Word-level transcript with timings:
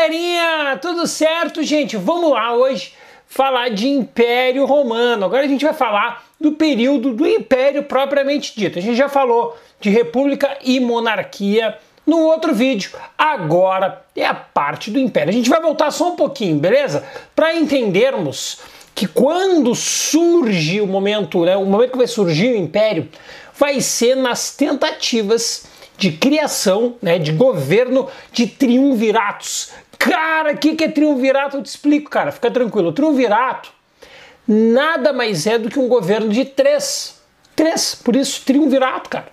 galerinha, 0.00 0.78
tudo 0.80 1.06
certo, 1.06 1.62
gente? 1.62 1.94
Vamos 1.94 2.30
lá 2.30 2.54
hoje 2.54 2.94
falar 3.26 3.68
de 3.68 3.86
Império 3.86 4.64
Romano. 4.64 5.26
Agora 5.26 5.44
a 5.44 5.46
gente 5.46 5.62
vai 5.62 5.74
falar 5.74 6.24
do 6.40 6.52
período 6.52 7.12
do 7.12 7.28
Império 7.28 7.82
propriamente 7.82 8.58
dito. 8.58 8.78
A 8.78 8.82
gente 8.82 8.96
já 8.96 9.10
falou 9.10 9.58
de 9.78 9.90
República 9.90 10.56
e 10.64 10.80
Monarquia 10.80 11.76
no 12.06 12.18
outro 12.20 12.54
vídeo. 12.54 12.92
Agora 13.18 14.02
é 14.16 14.24
a 14.24 14.32
parte 14.32 14.90
do 14.90 14.98
Império. 14.98 15.28
A 15.28 15.34
gente 15.34 15.50
vai 15.50 15.60
voltar 15.60 15.90
só 15.90 16.12
um 16.12 16.16
pouquinho, 16.16 16.56
beleza? 16.56 17.06
Para 17.36 17.54
entendermos 17.54 18.60
que 18.94 19.06
quando 19.06 19.74
surge 19.74 20.80
o 20.80 20.86
momento, 20.86 21.44
né, 21.44 21.58
o 21.58 21.66
momento 21.66 21.90
que 21.90 21.98
vai 21.98 22.06
surgir 22.06 22.54
o 22.54 22.56
Império, 22.56 23.06
vai 23.54 23.82
ser 23.82 24.14
nas 24.14 24.56
tentativas 24.56 25.66
de 25.98 26.12
criação, 26.12 26.96
né, 27.02 27.18
de 27.18 27.32
governo 27.32 28.08
de 28.32 28.46
triunviratos. 28.46 29.70
Cara, 30.00 30.52
o 30.52 30.56
que, 30.56 30.74
que 30.74 30.84
é 30.84 30.88
triunvirato? 30.88 31.58
Eu 31.58 31.62
te 31.62 31.66
explico, 31.66 32.10
cara, 32.10 32.32
fica 32.32 32.50
tranquilo. 32.50 32.88
O 32.88 32.92
triunvirato 32.92 33.70
nada 34.48 35.12
mais 35.12 35.46
é 35.46 35.58
do 35.58 35.68
que 35.68 35.78
um 35.78 35.88
governo 35.88 36.30
de 36.30 36.46
três. 36.46 37.20
Três, 37.54 37.94
por 37.94 38.16
isso 38.16 38.42
triunvirato, 38.46 39.10
cara. 39.10 39.28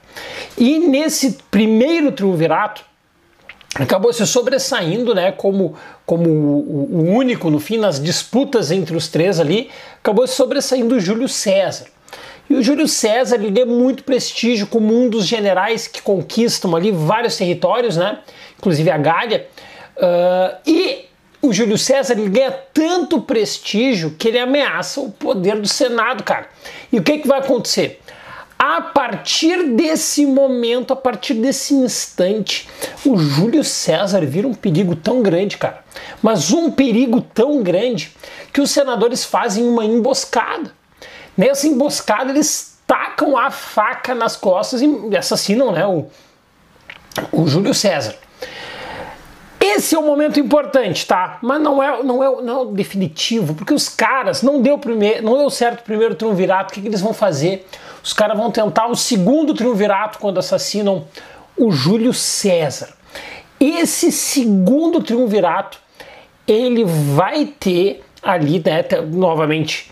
E 0.57 0.77
nesse 0.77 1.37
primeiro 1.49 2.11
triunvirato, 2.11 2.83
acabou 3.75 4.11
se 4.11 4.27
sobressaindo, 4.27 5.15
né, 5.15 5.31
como, 5.31 5.75
como 6.05 6.29
o, 6.29 6.89
o 6.91 7.11
único, 7.11 7.49
no 7.49 7.61
fim, 7.61 7.77
nas 7.77 8.03
disputas 8.03 8.69
entre 8.69 8.97
os 8.97 9.07
três 9.07 9.39
ali, 9.39 9.69
acabou 9.99 10.27
se 10.27 10.35
sobressaindo 10.35 10.99
Júlio 10.99 11.29
César. 11.29 11.85
E 12.49 12.55
o 12.55 12.61
Júlio 12.61 12.89
César 12.89 13.35
ele 13.35 13.51
ganha 13.51 13.65
muito 13.65 14.03
prestígio 14.03 14.67
como 14.67 14.93
um 14.93 15.09
dos 15.09 15.25
generais 15.25 15.87
que 15.87 16.01
conquistam 16.01 16.75
ali 16.75 16.91
vários 16.91 17.37
territórios, 17.37 17.95
né? 17.95 18.19
Inclusive 18.57 18.91
a 18.91 18.97
Gália. 18.97 19.47
Uh, 19.97 20.57
e 20.65 21.05
o 21.41 21.53
Júlio 21.53 21.77
César 21.77 22.13
ele 22.13 22.29
ganha 22.29 22.51
tanto 22.51 23.21
prestígio 23.21 24.11
que 24.11 24.27
ele 24.27 24.39
ameaça 24.39 25.01
o 25.01 25.11
poder 25.11 25.59
do 25.59 25.67
Senado, 25.67 26.23
cara. 26.23 26.49
E 26.91 26.97
o 26.97 27.03
que, 27.03 27.19
que 27.19 27.27
vai 27.27 27.39
acontecer? 27.39 28.01
A 28.59 28.81
partir 28.81 29.69
desse 29.75 30.25
momento, 30.25 30.91
a 30.91 30.95
partir 30.95 31.35
desse 31.35 31.75
instante, 31.75 32.67
o 33.05 33.15
Júlio 33.15 33.63
César 33.63 34.25
vira 34.25 34.47
um 34.47 34.53
perigo 34.53 34.95
tão 34.95 35.21
grande, 35.21 35.57
cara. 35.57 35.83
Mas 36.23 36.51
um 36.51 36.71
perigo 36.71 37.21
tão 37.21 37.61
grande 37.61 38.15
que 38.51 38.59
os 38.59 38.71
senadores 38.71 39.23
fazem 39.23 39.63
uma 39.63 39.85
emboscada. 39.85 40.73
Nessa 41.35 41.67
emboscada, 41.67 42.31
eles 42.31 42.79
tacam 42.87 43.37
a 43.37 43.51
faca 43.51 44.15
nas 44.15 44.35
costas 44.35 44.81
e 44.81 45.15
assassinam 45.15 45.71
né, 45.71 45.85
o, 45.85 46.07
o 47.31 47.47
Júlio 47.47 47.75
César. 47.75 48.15
Esse 49.75 49.95
é 49.95 49.99
um 49.99 50.05
momento 50.05 50.39
importante, 50.39 51.05
tá? 51.05 51.39
Mas 51.41 51.61
não 51.61 51.81
é, 51.81 52.03
não 52.03 52.23
é, 52.23 52.41
não 52.41 52.61
é 52.61 52.73
definitivo, 52.73 53.53
porque 53.53 53.73
os 53.73 53.89
caras 53.89 54.41
não 54.41 54.61
deu 54.61 54.77
primeiro, 54.77 55.23
não 55.23 55.37
deu 55.37 55.49
certo 55.49 55.81
o 55.81 55.83
primeiro 55.83 56.15
triunvirato. 56.15 56.71
O 56.71 56.73
que, 56.73 56.81
que 56.81 56.87
eles 56.87 57.01
vão 57.01 57.13
fazer? 57.13 57.67
Os 58.03 58.13
caras 58.13 58.37
vão 58.37 58.49
tentar 58.49 58.87
o 58.87 58.95
segundo 58.95 59.53
triunvirato 59.53 60.19
quando 60.19 60.37
assassinam 60.37 61.05
o 61.57 61.71
Júlio 61.71 62.13
César. 62.13 62.95
Esse 63.59 64.11
segundo 64.11 65.01
triunvirato, 65.01 65.79
ele 66.47 66.85
vai 66.85 67.45
ter 67.45 68.03
ali, 68.21 68.61
né, 68.63 68.85
novamente, 69.11 69.91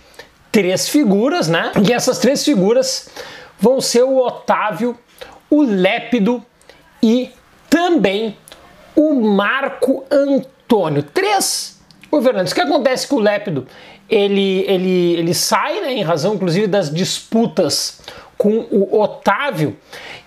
três 0.52 0.88
figuras, 0.88 1.48
né? 1.48 1.72
E 1.86 1.92
essas 1.92 2.20
três 2.20 2.46
figuras 2.46 3.10
vão 3.60 3.82
ser 3.82 4.04
o 4.04 4.18
Otávio, 4.18 4.98
o 5.50 5.64
Lépido 5.64 6.46
e 7.02 7.30
também 7.70 8.38
o 8.96 9.14
Marco 9.14 10.04
Antônio. 10.10 11.04
Três 11.04 11.80
governantes. 12.10 12.52
O 12.52 12.56
que 12.56 12.62
acontece 12.62 13.08
com 13.08 13.18
o 13.18 13.20
Lépido? 13.20 13.68
Ele, 14.10 14.64
ele, 14.68 15.14
ele 15.16 15.34
sai, 15.34 15.82
né, 15.82 15.94
em 15.94 16.04
razão 16.04 16.36
inclusive 16.36 16.68
das 16.68 16.94
disputas 16.94 18.02
com 18.38 18.68
o 18.70 19.00
Otávio, 19.00 19.78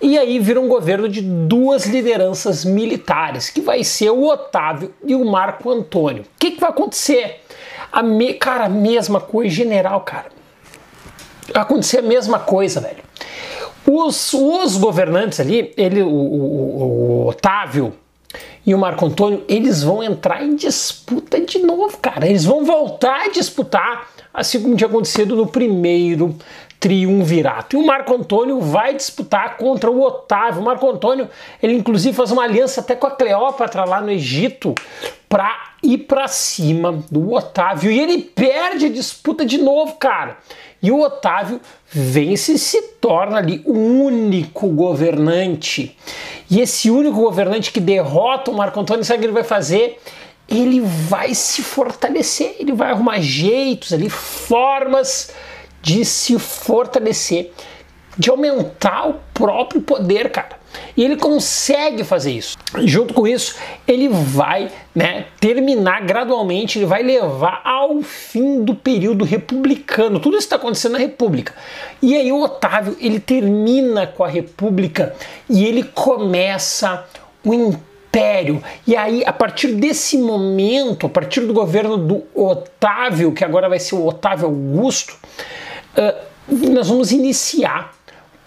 e 0.01 0.17
aí 0.19 0.39
vira 0.39 0.61
um 0.61 0.69
governo 0.69 1.09
de 1.09 1.21
duas 1.21 1.87
lideranças 1.87 2.65
militares, 2.65 3.51
que 3.51 3.61
vai 3.61 3.84
ser 3.84 4.11
o 4.11 4.27
Otávio 4.27 4.95
e 5.05 5.15
o 5.15 5.25
Marco 5.25 5.71
Antônio. 5.71 6.23
O 6.23 6.27
que, 6.39 6.53
que 6.53 6.61
vai 6.61 6.71
acontecer? 6.71 7.43
A 7.93 8.03
me, 8.03 8.35
cara, 8.35 8.65
a 8.65 8.69
mesma 8.69 9.21
coisa, 9.21 9.55
general, 9.55 10.00
cara. 10.00 10.27
Vai 11.53 11.62
acontecer 11.62 11.99
a 11.99 12.03
mesma 12.03 12.39
coisa, 12.39 12.81
velho. 12.81 13.03
Os, 13.87 14.33
os 14.35 14.77
governantes 14.77 15.41
ali, 15.41 15.73
ele, 15.77 16.03
o, 16.03 16.09
o, 16.09 17.23
o 17.23 17.29
Otávio 17.29 17.93
e 18.69 18.75
o 18.75 18.79
Marco 18.79 19.06
Antônio, 19.06 19.43
eles 19.49 19.83
vão 19.83 20.03
entrar 20.03 20.45
em 20.45 20.55
disputa 20.55 21.41
de 21.41 21.59
novo, 21.61 21.97
cara. 21.97 22.29
Eles 22.29 22.45
vão 22.45 22.67
voltar 22.67 23.23
a 23.23 23.29
disputar, 23.31 24.11
assim 24.33 24.61
como 24.61 24.77
tinha 24.77 24.89
acontecido 24.89 25.34
no 25.34 25.47
primeiro 25.47 26.37
triunvirato. 26.81 27.77
E 27.77 27.78
o 27.78 27.84
Marco 27.84 28.15
Antônio 28.15 28.61
vai 28.61 28.94
disputar 28.94 29.56
contra 29.56 29.91
o 29.91 30.00
Otávio. 30.00 30.61
O 30.61 30.65
Marco 30.65 30.89
Antônio, 30.89 31.28
ele 31.62 31.75
inclusive 31.75 32.16
faz 32.16 32.31
uma 32.31 32.44
aliança 32.44 32.81
até 32.81 32.94
com 32.94 33.06
a 33.06 33.11
Cleópatra 33.11 33.84
lá 33.84 34.00
no 34.00 34.11
Egito 34.11 34.75
para 35.28 35.72
ir 35.83 35.99
para 35.99 36.28
cima 36.28 37.03
do 37.11 37.33
Otávio. 37.33 37.91
E 37.91 37.99
ele 37.99 38.19
perde 38.19 38.87
a 38.87 38.91
disputa 38.91 39.44
de 39.44 39.59
novo, 39.59 39.97
cara. 39.97 40.38
E 40.81 40.93
o 40.93 41.00
Otávio 41.00 41.61
vence 41.91 42.53
e 42.53 42.59
se 42.59 42.81
torna 43.00 43.38
ali 43.38 43.61
o 43.65 43.72
único 43.72 44.69
governante. 44.69 45.97
E 46.49 46.61
esse 46.61 46.91
único 46.91 47.17
governante 47.17 47.72
que 47.72 47.81
derrota 47.81 48.50
o 48.50 48.55
Marco 48.55 48.78
Antônio, 48.78 49.05
sabe 49.05 49.19
o 49.19 49.21
que 49.21 49.27
ele 49.27 49.33
vai 49.33 49.44
fazer? 49.44 49.99
Ele 50.49 50.81
vai 50.81 51.34
se 51.34 51.62
fortalecer, 51.62 52.56
ele 52.59 52.72
vai 52.72 52.93
arrumar 52.93 53.21
jeitos 53.21 53.93
ali, 53.93 54.09
formas 54.09 55.31
de 55.83 56.05
se 56.05 56.39
fortalecer, 56.39 57.53
de 58.16 58.31
aumentar 58.31 59.09
o 59.09 59.15
próprio 59.33 59.81
poder, 59.81 60.31
cara. 60.31 60.59
E 60.97 61.05
ele 61.05 61.16
consegue 61.16 62.03
fazer 62.03 62.33
isso. 62.33 62.59
Junto 62.84 63.15
com 63.15 63.27
isso, 63.27 63.56
ele 63.87 64.09
vai 64.09 64.71
né, 64.94 65.27
terminar 65.41 66.05
gradualmente, 66.05 66.78
ele 66.78 66.87
vai 66.87 67.03
levar 67.03 67.62
ao 67.65 68.03
fim 68.03 68.65
do 68.65 68.75
período 68.75 69.25
republicano. 69.25 70.19
Tudo 70.19 70.37
isso 70.37 70.47
está 70.47 70.56
acontecendo 70.56 70.93
na 70.93 70.99
República. 70.99 71.55
E 72.03 72.17
aí 72.17 72.33
o 72.33 72.43
Otávio 72.43 72.97
ele 73.00 73.21
termina 73.21 74.06
com 74.06 74.25
a 74.25 74.28
República 74.28 75.15
e 75.49 75.65
ele 75.65 75.84
começa 75.84 77.06
o 77.44 77.55
império. 77.55 78.62
E 78.87 78.97
aí, 78.97 79.22
a 79.25 79.33
partir 79.33 79.69
desse 79.69 80.19
momento, 80.19 81.06
a 81.06 81.11
partir 81.11 81.43
do 81.43 81.53
governo 81.53 81.97
do 81.97 82.25
Otávio, 82.34 83.33
que 83.33 83.44
agora 83.44 83.69
vai 83.69 83.78
ser 83.78 83.94
o 83.94 84.06
Otávio 84.06 84.47
Augusto, 84.47 85.17
uh, 85.97 86.69
nós 86.71 86.88
vamos 86.88 87.12
iniciar 87.12 87.93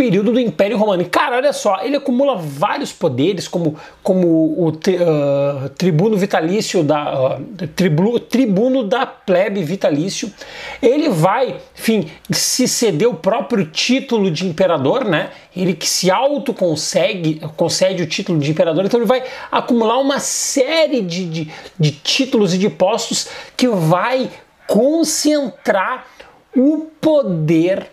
período 0.02 0.32
do 0.32 0.40
Império 0.40 0.78
Romano. 0.78 1.06
Cara, 1.06 1.38
olha 1.38 1.54
só, 1.54 1.84
ele 1.84 1.96
acumula 1.96 2.36
vários 2.36 2.92
poderes, 2.92 3.48
como, 3.48 3.78
como 4.02 4.28
o 4.28 4.70
uh, 4.70 5.70
tribuno 5.78 6.18
vitalício 6.18 6.84
da 6.84 7.38
uh, 7.38 8.18
tribuno, 8.18 8.84
da 8.84 9.06
plebe 9.06 9.62
vitalício. 9.62 10.34
Ele 10.82 11.08
vai, 11.08 11.58
enfim, 11.78 12.10
se 12.32 12.68
ceder 12.68 13.08
o 13.08 13.14
próprio 13.14 13.64
título 13.64 14.32
de 14.32 14.48
imperador, 14.48 15.06
né? 15.06 15.30
Ele 15.56 15.76
que 15.76 15.88
se 15.88 16.10
auto 16.10 16.52
consegue, 16.52 17.40
concede 17.56 18.02
o 18.02 18.08
título 18.08 18.40
de 18.40 18.50
imperador, 18.50 18.84
então 18.84 19.00
ele 19.00 19.08
vai 19.08 19.22
acumular 19.52 20.00
uma 20.00 20.20
série 20.20 21.02
de, 21.02 21.30
de, 21.30 21.52
de 21.80 21.92
títulos 21.92 22.56
e 22.56 22.58
de 22.58 22.72
postos 22.72 23.28
que 23.56 23.68
vai 23.68 24.32
concentrar 24.66 26.08
o 26.56 26.88
poder 27.00 27.88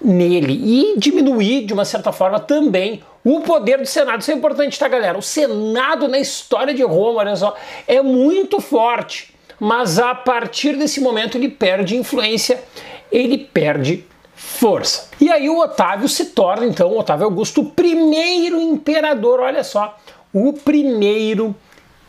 nele 0.00 0.52
e 0.52 0.98
diminuir, 0.98 1.64
de 1.64 1.72
uma 1.72 1.84
certa 1.84 2.12
forma, 2.12 2.38
também 2.38 3.02
o 3.24 3.40
poder 3.40 3.78
do 3.78 3.86
Senado. 3.86 4.20
Isso 4.20 4.30
é 4.30 4.34
importante, 4.34 4.78
tá, 4.78 4.88
galera? 4.88 5.18
O 5.18 5.22
Senado 5.22 6.08
na 6.08 6.18
história 6.18 6.72
de 6.72 6.82
Roma, 6.82 7.20
olha 7.20 7.36
só, 7.36 7.54
é 7.86 8.00
muito 8.00 8.60
forte, 8.60 9.34
mas 9.58 9.98
a 9.98 10.14
partir 10.14 10.76
desse 10.76 11.00
momento 11.00 11.36
ele 11.36 11.48
perde 11.48 11.96
influência, 11.96 12.62
ele 13.10 13.38
perde 13.38 14.04
força. 14.34 15.08
E 15.20 15.30
aí 15.30 15.48
o 15.48 15.58
Otávio 15.58 16.08
se 16.08 16.26
torna, 16.26 16.64
então, 16.64 16.96
Otávio 16.96 17.26
Augusto, 17.26 17.60
o 17.60 17.70
primeiro 17.70 18.60
imperador, 18.60 19.40
olha 19.40 19.64
só, 19.64 19.98
o 20.32 20.52
primeiro 20.52 21.54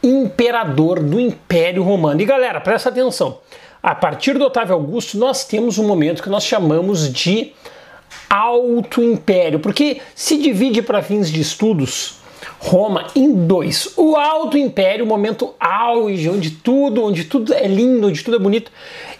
imperador 0.01 0.99
do 1.01 1.19
Império 1.19 1.83
Romano. 1.83 2.21
E 2.21 2.25
galera, 2.25 2.61
presta 2.61 2.89
atenção. 2.89 3.39
A 3.81 3.95
partir 3.95 4.37
do 4.37 4.45
Otávio 4.45 4.75
Augusto, 4.75 5.17
nós 5.17 5.45
temos 5.45 5.77
um 5.77 5.87
momento 5.87 6.21
que 6.21 6.29
nós 6.29 6.43
chamamos 6.43 7.11
de 7.11 7.53
Alto 8.29 9.01
Império, 9.01 9.59
porque 9.59 10.01
se 10.13 10.37
divide 10.37 10.81
para 10.81 11.01
fins 11.01 11.31
de 11.31 11.39
estudos 11.41 12.19
Roma 12.59 13.07
em 13.15 13.31
dois. 13.47 13.93
O 13.95 14.15
Alto 14.17 14.57
Império, 14.57 15.05
o 15.05 15.07
momento 15.07 15.55
auge, 15.59 16.29
onde 16.29 16.51
tudo, 16.51 17.03
onde 17.05 17.23
tudo 17.23 17.53
é 17.53 17.67
lindo, 17.67 18.07
onde 18.07 18.23
tudo 18.23 18.35
é 18.35 18.39
bonito. 18.39 18.69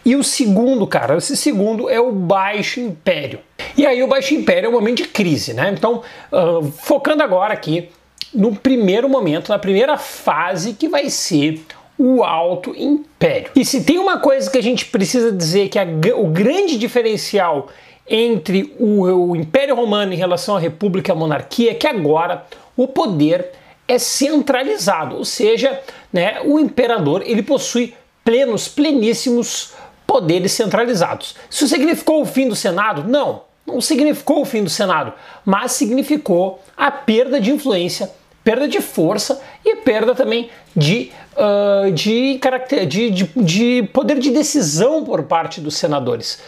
E 0.05 0.15
o 0.15 0.23
segundo, 0.23 0.85
cara, 0.85 1.17
esse 1.17 1.37
segundo 1.37 1.89
é 1.89 1.99
o 1.99 2.11
Baixo 2.11 2.81
Império. 2.81 3.39
E 3.77 3.85
aí 3.85 4.03
o 4.03 4.07
Baixo 4.07 4.33
Império 4.33 4.67
é 4.67 4.69
um 4.69 4.73
momento 4.73 4.97
de 4.97 5.07
crise, 5.07 5.53
né? 5.53 5.73
Então, 5.73 6.01
uh, 6.31 6.69
focando 6.69 7.23
agora 7.23 7.53
aqui 7.53 7.89
no 8.33 8.55
primeiro 8.55 9.07
momento, 9.07 9.49
na 9.49 9.57
primeira 9.57 9.97
fase 9.97 10.73
que 10.73 10.87
vai 10.87 11.09
ser 11.09 11.61
o 11.99 12.23
Alto 12.23 12.73
Império. 12.77 13.51
E 13.53 13.65
se 13.65 13.83
tem 13.83 13.99
uma 13.99 14.19
coisa 14.19 14.49
que 14.49 14.57
a 14.57 14.63
gente 14.63 14.85
precisa 14.85 15.33
dizer 15.33 15.67
que 15.67 15.77
é 15.77 15.85
o 16.15 16.27
grande 16.27 16.77
diferencial 16.77 17.67
entre 18.07 18.73
o, 18.79 19.01
o 19.03 19.35
Império 19.35 19.75
Romano 19.75 20.13
em 20.13 20.15
relação 20.15 20.55
à 20.55 20.59
República 20.59 21.11
e 21.11 21.13
à 21.13 21.15
monarquia 21.15 21.71
é 21.71 21.73
que 21.73 21.85
agora 21.85 22.45
o 22.77 22.87
poder 22.87 23.51
é 23.85 23.99
centralizado, 23.99 25.17
ou 25.17 25.25
seja, 25.25 25.79
né, 26.13 26.39
o 26.45 26.57
imperador 26.57 27.21
ele 27.25 27.43
possui 27.43 27.93
plenos, 28.23 28.67
pleníssimos 28.67 29.73
poderes 30.07 30.53
centralizados. 30.53 31.35
Isso 31.49 31.67
significou 31.67 32.21
o 32.21 32.25
fim 32.25 32.47
do 32.47 32.55
Senado? 32.55 33.03
Não, 33.03 33.41
não 33.67 33.81
significou 33.81 34.41
o 34.41 34.45
fim 34.45 34.63
do 34.63 34.69
Senado, 34.69 35.13
mas 35.43 35.73
significou 35.73 36.61
a 36.77 36.89
perda 36.89 37.41
de 37.41 37.51
influência, 37.51 38.09
perda 38.43 38.67
de 38.67 38.79
força 38.79 39.41
e 39.65 39.75
perda 39.77 40.15
também 40.15 40.49
de, 40.75 41.11
uh, 41.39 41.91
de, 41.91 42.37
caracter, 42.39 42.85
de, 42.85 43.09
de, 43.09 43.29
de, 43.35 43.89
poder 43.93 44.19
de 44.19 44.31
decisão 44.31 45.03
por 45.03 45.23
parte 45.23 45.61
dos 45.61 45.77
senadores. 45.77 46.39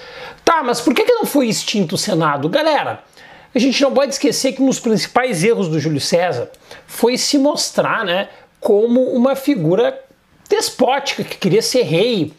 Tá, 0.43 0.61
mas 0.63 0.81
por 0.81 0.93
que, 0.93 1.03
que 1.03 1.13
não 1.13 1.25
foi 1.25 1.47
extinto 1.47 1.95
o 1.95 1.97
Senado? 1.97 2.49
Galera, 2.49 3.03
a 3.53 3.59
gente 3.59 3.81
não 3.81 3.93
pode 3.93 4.13
esquecer 4.13 4.53
que 4.53 4.61
um 4.61 4.67
dos 4.67 4.79
principais 4.79 5.43
erros 5.43 5.67
do 5.67 5.79
Júlio 5.79 6.01
César 6.01 6.49
foi 6.85 7.17
se 7.17 7.37
mostrar 7.37 8.05
né, 8.05 8.29
como 8.59 9.01
uma 9.11 9.35
figura 9.35 9.99
despótica 10.49 11.23
que 11.23 11.37
queria 11.37 11.61
ser 11.61 11.83
rei, 11.83 12.33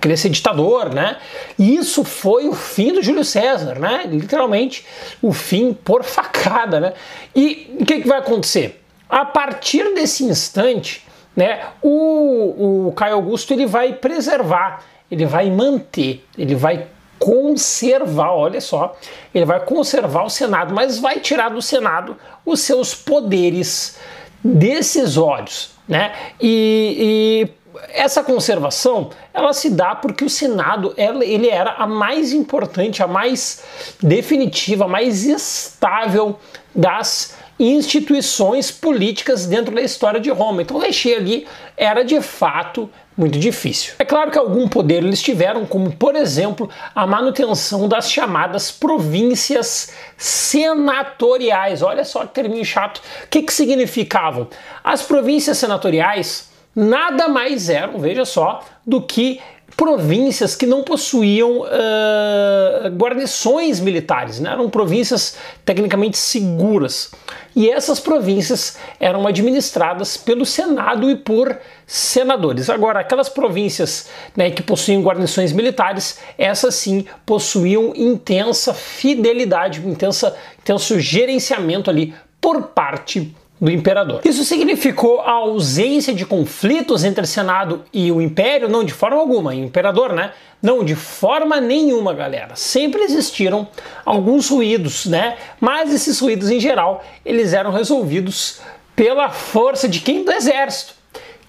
queria 0.00 0.16
ser 0.16 0.28
ditador, 0.30 0.92
né? 0.92 1.16
E 1.58 1.76
isso 1.76 2.04
foi 2.04 2.48
o 2.48 2.54
fim 2.54 2.92
do 2.92 3.02
Júlio 3.02 3.24
César, 3.24 3.78
né? 3.78 4.04
Literalmente 4.06 4.84
o 5.22 5.32
fim 5.32 5.72
por 5.72 6.04
facada, 6.04 6.80
né? 6.80 6.92
E 7.34 7.76
o 7.80 7.84
que, 7.84 8.00
que 8.00 8.08
vai 8.08 8.18
acontecer? 8.18 8.82
A 9.08 9.24
partir 9.24 9.94
desse 9.94 10.24
instante, 10.24 11.02
né, 11.38 11.60
o, 11.80 12.88
o 12.88 12.92
Caio 12.94 13.14
Augusto 13.14 13.52
ele 13.52 13.64
vai 13.64 13.92
preservar, 13.92 14.82
ele 15.08 15.24
vai 15.24 15.48
manter, 15.48 16.24
ele 16.36 16.56
vai 16.56 16.88
conservar, 17.16 18.32
olha 18.32 18.60
só, 18.60 18.96
ele 19.32 19.44
vai 19.44 19.60
conservar 19.60 20.24
o 20.24 20.28
Senado, 20.28 20.74
mas 20.74 20.98
vai 20.98 21.20
tirar 21.20 21.50
do 21.50 21.62
Senado 21.62 22.16
os 22.44 22.58
seus 22.58 22.92
poderes 22.92 24.00
decisórios, 24.42 25.70
né? 25.86 26.12
E, 26.40 27.46
e 27.46 27.58
essa 27.90 28.24
conservação 28.24 29.10
ela 29.32 29.52
se 29.52 29.70
dá 29.70 29.94
porque 29.94 30.24
o 30.24 30.30
Senado 30.30 30.92
ele 30.96 31.48
era 31.48 31.70
a 31.74 31.86
mais 31.86 32.32
importante, 32.32 33.00
a 33.00 33.06
mais 33.06 33.62
definitiva, 34.02 34.86
a 34.86 34.88
mais 34.88 35.24
estável 35.24 36.36
das 36.74 37.37
instituições 37.58 38.70
políticas 38.70 39.46
dentro 39.46 39.74
da 39.74 39.82
história 39.82 40.20
de 40.20 40.30
Roma. 40.30 40.62
Então, 40.62 40.78
mexer 40.78 41.16
ali 41.16 41.46
era 41.76 42.04
de 42.04 42.20
fato 42.20 42.88
muito 43.16 43.36
difícil. 43.36 43.94
É 43.98 44.04
claro 44.04 44.30
que 44.30 44.38
algum 44.38 44.68
poder 44.68 45.02
eles 45.02 45.20
tiveram, 45.20 45.66
como 45.66 45.90
por 45.90 46.14
exemplo 46.14 46.70
a 46.94 47.04
manutenção 47.04 47.88
das 47.88 48.10
chamadas 48.10 48.70
províncias 48.70 49.92
senatoriais. 50.16 51.82
Olha 51.82 52.04
só 52.04 52.24
que 52.24 52.34
termino 52.34 52.64
chato. 52.64 52.98
O 53.24 53.28
que, 53.28 53.42
que 53.42 53.52
significavam? 53.52 54.46
As 54.84 55.02
províncias 55.02 55.58
senatoriais 55.58 56.48
nada 56.76 57.26
mais 57.26 57.68
eram, 57.68 57.98
veja 57.98 58.24
só, 58.24 58.64
do 58.86 59.02
que 59.02 59.40
províncias 59.78 60.56
que 60.56 60.66
não 60.66 60.82
possuíam 60.82 61.60
uh, 61.60 62.88
guarnições 62.96 63.78
militares, 63.78 64.40
né? 64.40 64.50
eram 64.50 64.68
províncias 64.68 65.36
tecnicamente 65.64 66.18
seguras. 66.18 67.12
E 67.54 67.70
essas 67.70 68.00
províncias 68.00 68.76
eram 68.98 69.24
administradas 69.24 70.16
pelo 70.16 70.44
Senado 70.44 71.08
e 71.08 71.14
por 71.14 71.56
senadores. 71.86 72.68
Agora, 72.68 72.98
aquelas 72.98 73.28
províncias 73.28 74.08
né, 74.36 74.50
que 74.50 74.64
possuíam 74.64 75.00
guarnições 75.00 75.52
militares, 75.52 76.18
essas 76.36 76.74
sim 76.74 77.06
possuíam 77.24 77.92
intensa 77.94 78.74
fidelidade, 78.74 79.78
intensa, 79.86 80.36
intenso 80.60 80.98
gerenciamento 80.98 81.88
ali 81.88 82.12
por 82.40 82.62
parte 82.62 83.32
do 83.60 83.70
imperador. 83.70 84.20
Isso 84.24 84.44
significou 84.44 85.20
a 85.20 85.32
ausência 85.32 86.14
de 86.14 86.24
conflitos 86.24 87.04
entre 87.04 87.26
Senado 87.26 87.84
e 87.92 88.10
o 88.12 88.22
Império? 88.22 88.68
Não, 88.68 88.84
de 88.84 88.92
forma 88.92 89.16
alguma. 89.16 89.54
Imperador, 89.54 90.12
né? 90.12 90.32
Não, 90.62 90.84
de 90.84 90.94
forma 90.94 91.60
nenhuma, 91.60 92.14
galera. 92.14 92.54
Sempre 92.54 93.02
existiram 93.02 93.68
alguns 94.04 94.48
ruídos, 94.48 95.06
né? 95.06 95.36
Mas 95.60 95.92
esses 95.92 96.18
ruídos, 96.20 96.50
em 96.50 96.60
geral, 96.60 97.04
eles 97.24 97.52
eram 97.52 97.72
resolvidos 97.72 98.60
pela 98.94 99.30
força 99.30 99.88
de 99.88 100.00
quem? 100.00 100.24
Do 100.24 100.32
exército. 100.32 100.94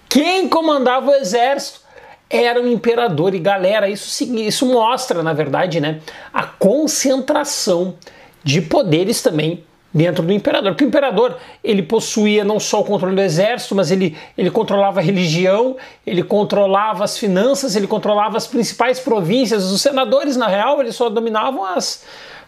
Quem 0.08 0.50
comandava 0.50 1.12
o 1.12 1.16
exército 1.16 1.82
era 2.30 2.62
o 2.62 2.68
imperador. 2.68 3.36
E 3.36 3.40
galera, 3.40 3.90
isso, 3.90 4.24
isso 4.36 4.66
mostra, 4.66 5.22
na 5.22 5.34
verdade, 5.34 5.80
né? 5.80 6.00
A 6.34 6.44
concentração 6.44 7.96
de 8.44 8.62
poderes 8.62 9.22
também 9.22 9.64
dentro 9.94 10.24
do 10.24 10.32
imperador. 10.32 10.72
Porque 10.72 10.84
o 10.84 10.88
imperador 10.88 11.38
ele 11.64 11.82
possuía 11.82 12.44
não 12.44 12.60
só 12.60 12.82
o 12.82 12.84
controle 12.84 13.16
do 13.16 13.22
exército, 13.22 13.76
mas 13.76 13.92
ele, 13.92 14.18
ele 14.38 14.52
controlava 14.52 15.00
a 15.00 15.04
religião, 15.04 15.76
ele 16.06 16.24
controlava 16.24 17.04
as 17.04 17.18
finanças, 17.18 17.76
ele 17.76 17.88
controlava 17.88 18.38
as 18.38 18.48
principais 18.48 19.00
províncias. 19.00 19.66
Os 19.66 19.82
senadores, 19.82 20.38
na 20.38 20.48
real, 20.48 20.80
eles 20.82 20.96
só 20.96 21.10
dominavam 21.10 21.66
as, 21.66 22.04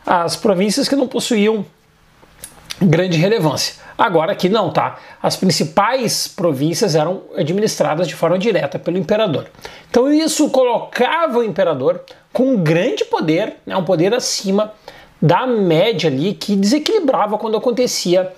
as 0.06 0.36
províncias 0.36 0.88
que 0.88 0.96
não 0.96 1.08
possuíam 1.08 1.66
grande 2.82 3.18
relevância. 3.18 3.76
Agora 3.98 4.32
aqui 4.32 4.50
não, 4.50 4.72
tá? 4.72 4.98
As 5.22 5.36
principais 5.36 6.28
províncias 6.28 6.96
eram 6.96 7.22
administradas 7.36 8.08
de 8.08 8.16
forma 8.16 8.40
direta 8.40 8.80
pelo 8.80 8.98
imperador. 8.98 9.48
Então 9.90 10.12
isso 10.12 10.50
colocava 10.50 11.40
o 11.40 11.44
imperador 11.44 12.02
com 12.34 12.54
um 12.54 12.58
grande 12.58 13.06
poder, 13.06 13.58
né, 13.66 13.76
um 13.78 13.84
poder 13.84 14.14
acima 14.14 14.74
da 15.22 15.46
média 15.46 16.10
ali 16.10 16.34
que 16.34 16.56
desequilibrava 16.56 17.38
quando 17.38 17.58
acontecia 17.58 18.32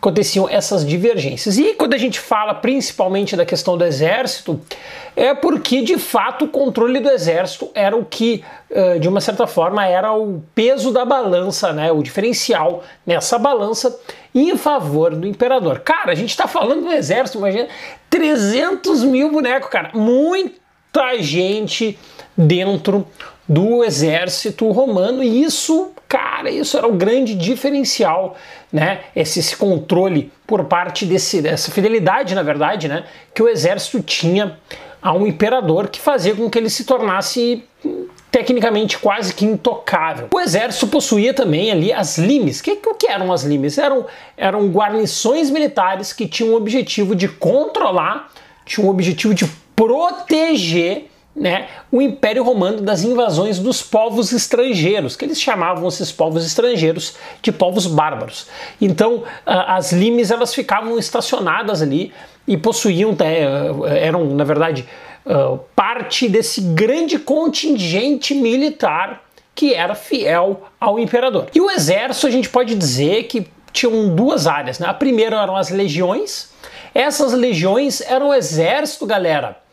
aconteciam 0.00 0.48
essas 0.48 0.86
divergências. 0.86 1.58
E 1.58 1.74
quando 1.74 1.92
a 1.92 1.98
gente 1.98 2.20
fala 2.20 2.54
principalmente 2.54 3.34
da 3.34 3.44
questão 3.44 3.76
do 3.76 3.84
exército, 3.84 4.60
é 5.16 5.34
porque 5.34 5.82
de 5.82 5.98
fato 5.98 6.44
o 6.44 6.48
controle 6.48 7.00
do 7.00 7.10
exército 7.10 7.68
era 7.74 7.96
o 7.96 8.04
que, 8.04 8.44
de 9.00 9.08
uma 9.08 9.20
certa 9.20 9.44
forma, 9.44 9.84
era 9.84 10.12
o 10.12 10.40
peso 10.54 10.92
da 10.92 11.04
balança, 11.04 11.72
né, 11.72 11.90
o 11.90 12.00
diferencial 12.00 12.84
nessa 13.04 13.40
balança 13.40 13.98
em 14.32 14.56
favor 14.56 15.16
do 15.16 15.26
imperador. 15.26 15.80
Cara, 15.80 16.12
a 16.12 16.14
gente 16.14 16.30
está 16.30 16.46
falando 16.46 16.84
do 16.84 16.92
exército, 16.92 17.38
imagina, 17.38 17.66
300 18.08 19.02
mil 19.02 19.32
bonecos, 19.32 19.68
cara, 19.68 19.90
muita 19.94 21.20
gente 21.20 21.98
dentro 22.36 23.04
do 23.48 23.82
exército 23.82 24.70
romano 24.70 25.24
e 25.24 25.42
isso, 25.42 25.90
cara, 26.08 26.50
isso 26.50 26.76
era 26.76 26.88
o 26.88 26.92
grande 26.92 27.34
diferencial, 27.34 28.36
né? 28.72 29.00
Esse, 29.14 29.40
esse 29.40 29.56
controle 29.56 30.32
por 30.46 30.64
parte 30.64 31.04
desse, 31.04 31.42
dessa 31.42 31.70
fidelidade, 31.70 32.34
na 32.34 32.42
verdade, 32.42 32.88
né? 32.88 33.04
Que 33.34 33.42
o 33.42 33.48
exército 33.48 34.02
tinha 34.02 34.58
a 35.02 35.12
um 35.12 35.26
imperador 35.26 35.88
que 35.88 36.00
fazia 36.00 36.34
com 36.34 36.48
que 36.48 36.58
ele 36.58 36.70
se 36.70 36.84
tornasse 36.84 37.62
tecnicamente 38.30 38.98
quase 38.98 39.32
que 39.32 39.44
intocável. 39.44 40.28
O 40.32 40.40
exército 40.40 40.86
possuía 40.88 41.32
também 41.32 41.70
ali 41.70 41.92
as 41.92 42.18
limes. 42.18 42.60
O 42.60 42.64
que, 42.64 42.76
que 42.76 43.06
eram 43.06 43.32
as 43.32 43.42
limes? 43.42 43.78
Eram, 43.78 44.06
eram 44.36 44.68
guarnições 44.68 45.50
militares 45.50 46.12
que 46.12 46.26
tinham 46.26 46.52
o 46.52 46.56
objetivo 46.56 47.14
de 47.14 47.28
controlar, 47.28 48.30
tinham 48.64 48.88
o 48.88 48.90
objetivo 48.90 49.34
de 49.34 49.46
proteger 49.74 51.10
né, 51.38 51.68
o 51.90 52.02
Império 52.02 52.42
Romano 52.42 52.80
das 52.80 53.04
invasões 53.04 53.58
dos 53.58 53.80
povos 53.80 54.32
estrangeiros, 54.32 55.16
que 55.16 55.24
eles 55.24 55.40
chamavam 55.40 55.88
esses 55.88 56.10
povos 56.10 56.44
estrangeiros 56.44 57.14
de 57.40 57.52
povos 57.52 57.86
bárbaros. 57.86 58.46
Então, 58.80 59.22
as 59.46 59.92
limes 59.92 60.30
elas 60.30 60.54
ficavam 60.54 60.98
estacionadas 60.98 61.80
ali 61.80 62.12
e 62.46 62.56
possuíam, 62.56 63.16
né, 63.18 63.42
eram 64.00 64.24
na 64.34 64.44
verdade 64.44 64.86
parte 65.76 66.28
desse 66.28 66.60
grande 66.60 67.18
contingente 67.18 68.34
militar 68.34 69.22
que 69.54 69.74
era 69.74 69.94
fiel 69.94 70.68
ao 70.80 70.98
imperador. 70.98 71.48
E 71.54 71.60
o 71.60 71.70
exército 71.70 72.26
a 72.26 72.30
gente 72.30 72.48
pode 72.48 72.74
dizer 72.74 73.24
que 73.24 73.46
tinham 73.72 74.14
duas 74.14 74.46
áreas. 74.46 74.78
Né? 74.78 74.86
A 74.86 74.94
primeira 74.94 75.36
eram 75.42 75.56
as 75.56 75.68
legiões. 75.68 76.50
Essas 76.94 77.32
legiões 77.32 78.00
eram 78.00 78.28
o 78.28 78.34
exército, 78.34 79.04
galera 79.04 79.67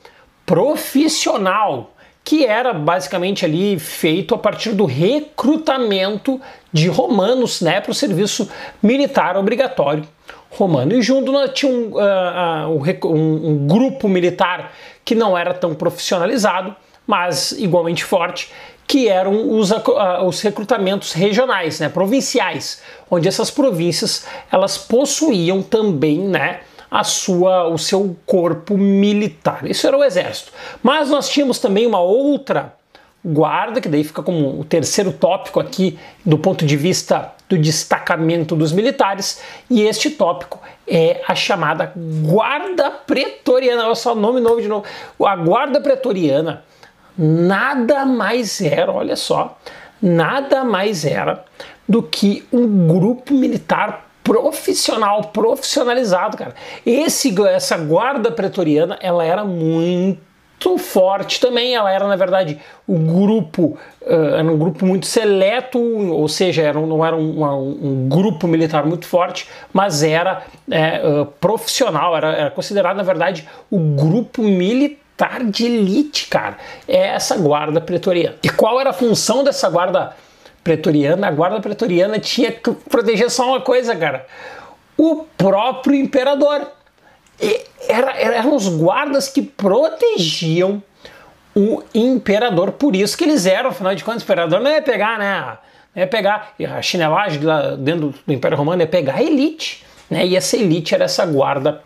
profissional, 0.45 1.91
que 2.23 2.45
era 2.45 2.73
basicamente 2.73 3.45
ali 3.45 3.77
feito 3.79 4.33
a 4.33 4.37
partir 4.37 4.71
do 4.71 4.85
recrutamento 4.85 6.39
de 6.71 6.87
romanos 6.87 7.61
né, 7.61 7.79
para 7.81 7.91
o 7.91 7.95
serviço 7.95 8.49
militar 8.81 9.37
obrigatório 9.37 10.07
romano. 10.49 10.93
E 10.93 11.01
junto 11.01 11.31
tinha 11.49 11.71
um, 11.71 11.91
uh, 11.93 13.07
um, 13.07 13.49
um 13.49 13.67
grupo 13.67 14.07
militar 14.07 14.73
que 15.03 15.13
não 15.13 15.37
era 15.37 15.53
tão 15.53 15.75
profissionalizado, 15.75 16.75
mas 17.05 17.51
igualmente 17.51 18.03
forte, 18.03 18.51
que 18.87 19.07
eram 19.07 19.57
os, 19.57 19.71
uh, 19.71 20.25
os 20.25 20.41
recrutamentos 20.41 21.13
regionais, 21.13 21.79
né, 21.79 21.89
provinciais, 21.89 22.81
onde 23.09 23.27
essas 23.27 23.51
províncias 23.51 24.25
elas 24.51 24.77
possuíam 24.77 25.61
também 25.61 26.19
né, 26.19 26.61
a 26.95 27.03
sua, 27.03 27.67
o 27.67 27.77
seu 27.77 28.15
corpo 28.25 28.77
militar. 28.77 29.69
Isso 29.69 29.85
era 29.85 29.97
o 29.97 30.03
exército. 30.03 30.53
Mas 30.81 31.09
nós 31.09 31.27
tínhamos 31.27 31.59
também 31.59 31.85
uma 31.85 31.99
outra 31.99 32.73
guarda, 33.23 33.81
que 33.81 33.89
daí 33.89 34.01
fica 34.01 34.23
como 34.23 34.61
o 34.61 34.63
terceiro 34.63 35.11
tópico 35.11 35.59
aqui 35.59 35.99
do 36.25 36.37
ponto 36.37 36.65
de 36.65 36.77
vista 36.77 37.33
do 37.49 37.57
destacamento 37.57 38.55
dos 38.55 38.71
militares, 38.71 39.41
e 39.69 39.81
este 39.81 40.09
tópico 40.09 40.61
é 40.87 41.21
a 41.27 41.35
chamada 41.35 41.91
Guarda 42.23 42.89
Pretoriana. 42.89 43.87
Olha 43.87 43.95
só 43.95 44.15
nome 44.15 44.39
novo 44.39 44.61
de 44.61 44.69
novo. 44.69 44.85
A 45.21 45.35
Guarda 45.35 45.81
Pretoriana 45.81 46.63
nada 47.17 48.05
mais 48.05 48.61
era, 48.61 48.89
olha 48.89 49.17
só, 49.17 49.57
nada 50.01 50.63
mais 50.63 51.03
era 51.03 51.43
do 51.87 52.01
que 52.01 52.47
um 52.53 52.87
grupo 52.87 53.33
militar 53.33 54.04
profissional, 54.25 55.25
profissionalizado, 55.25 56.35
cara. 56.35 56.55
Esse, 56.83 57.33
essa 57.47 57.77
guarda 57.77 58.31
pretoriana, 58.31 58.97
ela 58.99 59.23
era 59.23 59.45
muito 59.45 60.79
forte 60.79 61.39
também. 61.39 61.75
Ela 61.75 61.91
era, 61.91 62.07
na 62.07 62.15
verdade, 62.15 62.59
o 62.87 62.97
grupo, 62.97 63.77
uh, 64.01 64.35
era 64.35 64.43
um 64.43 64.57
grupo 64.57 64.83
muito 64.83 65.05
seleto, 65.05 65.79
ou 65.79 66.27
seja, 66.27 66.63
era, 66.63 66.79
não 66.79 67.05
era 67.05 67.15
um, 67.15 67.43
um, 67.45 68.09
grupo 68.09 68.47
militar 68.47 68.83
muito 68.83 69.05
forte, 69.05 69.47
mas 69.71 70.01
era 70.01 70.43
é, 70.71 71.07
uh, 71.07 71.27
profissional, 71.39 72.17
era, 72.17 72.29
era 72.29 72.51
considerado, 72.51 72.97
na 72.97 73.03
verdade, 73.03 73.47
o 73.69 73.77
grupo 73.77 74.41
militar 74.41 75.43
de 75.43 75.65
elite, 75.67 76.27
cara. 76.27 76.57
É 76.87 77.09
essa 77.09 77.37
guarda 77.37 77.79
pretoriana. 77.79 78.37
E 78.41 78.49
qual 78.49 78.81
era 78.81 78.89
a 78.89 78.93
função 78.93 79.43
dessa 79.43 79.69
guarda 79.69 80.15
pretoriana? 80.65 81.27
A 81.27 81.31
guarda 81.31 81.61
pretoriana 81.61 82.17
tinha 82.17 82.51
que 82.51 82.71
proteger 82.71 83.29
só 83.29 83.47
uma 83.47 83.61
coisa, 83.61 83.95
cara: 83.95 84.25
o 84.97 85.25
próprio 85.37 85.95
imperador 85.95 86.67
era, 87.87 88.11
eram 88.17 88.55
os 88.55 88.67
guardas 88.67 89.29
que 89.29 89.41
protegiam 89.41 90.81
o 91.55 91.83
imperador, 91.93 92.73
por 92.73 92.95
isso 92.95 93.17
que 93.17 93.23
eles 93.23 93.45
eram, 93.45 93.69
afinal 93.69 93.95
de 93.95 94.03
contas, 94.03 94.23
o 94.23 94.25
imperador 94.25 94.59
não 94.59 94.69
ia 94.69 94.81
pegar, 94.81 95.19
né? 95.19 95.57
Não 95.95 96.01
ia 96.01 96.07
pegar 96.07 96.53
a 96.75 96.81
chinelagem 96.81 97.41
lá 97.41 97.75
dentro 97.75 98.13
do 98.25 98.33
Império 98.33 98.57
Romano, 98.57 98.81
ia 98.81 98.87
pegar 98.87 99.15
a 99.15 99.23
elite, 99.23 99.85
né? 100.09 100.25
E 100.25 100.35
essa 100.35 100.57
elite 100.57 100.93
era 100.93 101.05
essa 101.05 101.25
guarda 101.25 101.81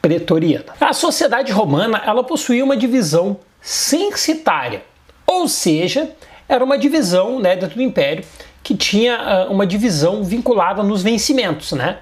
pretoriana. 0.00 0.66
A 0.80 0.92
sociedade 0.92 1.50
romana, 1.50 2.00
ela 2.06 2.22
possuía 2.22 2.62
uma 2.62 2.76
divisão 2.76 3.38
censitária, 3.60 4.82
ou 5.26 5.48
seja, 5.48 6.12
era 6.48 6.64
uma 6.64 6.78
divisão 6.78 7.38
né, 7.38 7.54
dentro 7.56 7.76
do 7.76 7.82
império 7.82 8.24
que 8.62 8.76
tinha 8.76 9.46
uh, 9.48 9.52
uma 9.52 9.66
divisão 9.66 10.24
vinculada 10.24 10.82
nos 10.82 11.02
vencimentos, 11.02 11.72
né? 11.72 11.98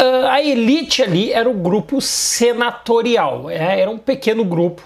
Uh, 0.00 0.26
a 0.26 0.42
elite 0.42 1.02
ali 1.02 1.32
era 1.32 1.48
o 1.48 1.54
grupo 1.54 2.00
senatorial, 2.00 3.50
é, 3.50 3.80
era 3.80 3.90
um 3.90 3.98
pequeno 3.98 4.44
grupo 4.44 4.82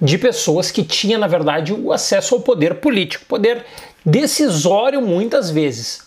de 0.00 0.18
pessoas 0.18 0.70
que 0.70 0.82
tinha, 0.82 1.16
na 1.18 1.26
verdade, 1.26 1.72
o 1.72 1.92
acesso 1.92 2.34
ao 2.34 2.40
poder 2.40 2.76
político, 2.76 3.24
poder 3.26 3.64
decisório 4.04 5.00
muitas 5.00 5.50
vezes. 5.50 6.06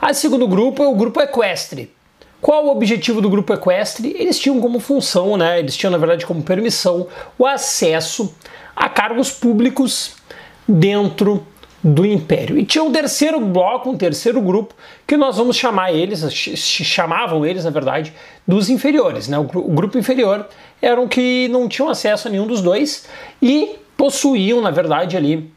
A 0.00 0.12
segundo 0.12 0.46
grupo 0.46 0.82
é 0.82 0.86
o 0.86 0.94
grupo 0.94 1.20
equestre. 1.20 1.92
Qual 2.40 2.66
o 2.66 2.70
objetivo 2.70 3.22
do 3.22 3.30
grupo 3.30 3.54
equestre? 3.54 4.14
Eles 4.18 4.38
tinham 4.38 4.60
como 4.60 4.78
função, 4.78 5.36
né, 5.36 5.58
eles 5.58 5.76
tinham, 5.76 5.90
na 5.90 5.98
verdade, 5.98 6.26
como 6.26 6.42
permissão 6.42 7.06
o 7.38 7.46
acesso 7.46 8.34
a 8.76 8.88
cargos 8.88 9.30
públicos 9.30 10.16
dentro 10.66 11.46
do 11.84 12.06
Império. 12.06 12.58
E 12.58 12.64
tinha 12.64 12.82
um 12.82 12.90
terceiro 12.90 13.38
bloco, 13.38 13.90
um 13.90 13.96
terceiro 13.96 14.40
grupo, 14.40 14.74
que 15.06 15.18
nós 15.18 15.36
vamos 15.36 15.56
chamar 15.56 15.92
eles, 15.92 16.24
chamavam 16.32 17.44
eles, 17.44 17.64
na 17.64 17.70
verdade, 17.70 18.12
dos 18.48 18.70
inferiores. 18.70 19.28
Né? 19.28 19.38
O, 19.38 19.44
grupo 19.44 19.98
inferior 19.98 20.48
eram 20.80 21.06
que 21.06 21.46
não 21.48 21.68
tinham 21.68 21.90
acesso 21.90 22.26
a 22.26 22.30
nenhum 22.30 22.46
dos 22.46 22.62
dois 22.62 23.06
e 23.42 23.76
possuíam, 23.98 24.62
na 24.62 24.70
verdade, 24.70 25.16
ali 25.16 25.52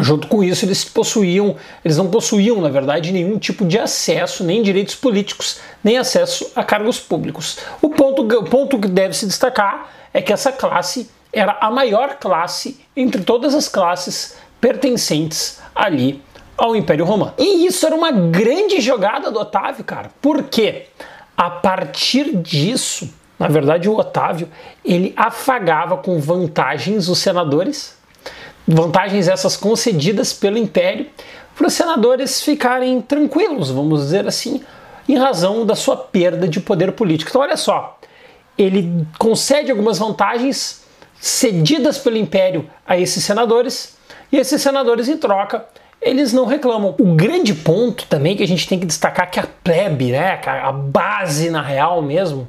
Junto 0.00 0.26
com 0.26 0.42
isso, 0.42 0.64
eles 0.64 0.84
possuíam, 0.84 1.56
eles 1.84 1.96
não 1.96 2.10
possuíam, 2.10 2.60
na 2.60 2.68
verdade, 2.68 3.12
nenhum 3.12 3.38
tipo 3.38 3.64
de 3.64 3.78
acesso, 3.78 4.42
nem 4.42 4.60
direitos 4.60 4.96
políticos, 4.96 5.60
nem 5.82 5.96
acesso 5.96 6.50
a 6.54 6.62
cargos 6.64 6.98
públicos. 6.98 7.58
O 7.80 7.88
ponto, 7.88 8.22
o 8.22 8.44
ponto 8.44 8.78
que 8.78 8.88
deve 8.88 9.16
se 9.16 9.26
destacar 9.26 9.90
é 10.12 10.20
que 10.20 10.32
essa 10.32 10.50
classe 10.52 11.08
era 11.38 11.58
a 11.60 11.70
maior 11.70 12.16
classe 12.16 12.80
entre 12.96 13.22
todas 13.22 13.54
as 13.54 13.68
classes 13.68 14.36
pertencentes 14.58 15.60
ali 15.74 16.22
ao 16.56 16.74
Império 16.74 17.04
Romano. 17.04 17.34
E 17.36 17.66
isso 17.66 17.84
era 17.84 17.94
uma 17.94 18.10
grande 18.10 18.80
jogada 18.80 19.30
do 19.30 19.38
Otávio, 19.38 19.84
cara. 19.84 20.10
Por 20.22 20.44
quê? 20.44 20.86
A 21.36 21.50
partir 21.50 22.34
disso, 22.38 23.12
na 23.38 23.48
verdade, 23.48 23.86
o 23.86 23.96
Otávio 23.96 24.48
ele 24.82 25.12
afagava 25.14 25.98
com 25.98 26.18
vantagens 26.18 27.08
os 27.08 27.18
senadores, 27.18 27.94
vantagens 28.66 29.28
essas 29.28 29.58
concedidas 29.58 30.32
pelo 30.32 30.56
Império, 30.56 31.06
para 31.54 31.66
os 31.66 31.74
senadores 31.74 32.40
ficarem 32.40 33.00
tranquilos, 33.02 33.70
vamos 33.70 34.00
dizer 34.00 34.26
assim, 34.26 34.62
em 35.06 35.18
razão 35.18 35.66
da 35.66 35.74
sua 35.74 35.96
perda 35.96 36.48
de 36.48 36.60
poder 36.60 36.92
político. 36.92 37.30
Então, 37.30 37.42
olha 37.42 37.56
só, 37.58 37.98
ele 38.56 39.06
concede 39.18 39.70
algumas 39.70 39.98
vantagens 39.98 40.85
cedidas 41.26 41.98
pelo 41.98 42.16
Império 42.16 42.70
a 42.86 42.96
esses 42.96 43.24
senadores 43.24 43.96
e 44.30 44.36
esses 44.36 44.62
senadores, 44.62 45.08
em 45.08 45.16
troca, 45.16 45.66
eles 46.00 46.32
não 46.32 46.46
reclamam. 46.46 46.94
O 46.98 47.14
grande 47.14 47.52
ponto 47.52 48.06
também 48.06 48.36
que 48.36 48.42
a 48.42 48.46
gente 48.46 48.68
tem 48.68 48.78
que 48.78 48.86
destacar 48.86 49.30
que 49.30 49.40
a 49.40 49.46
plebe, 49.64 50.12
né, 50.12 50.40
a 50.44 50.70
base 50.70 51.50
na 51.50 51.62
real 51.62 52.00
mesmo, 52.00 52.48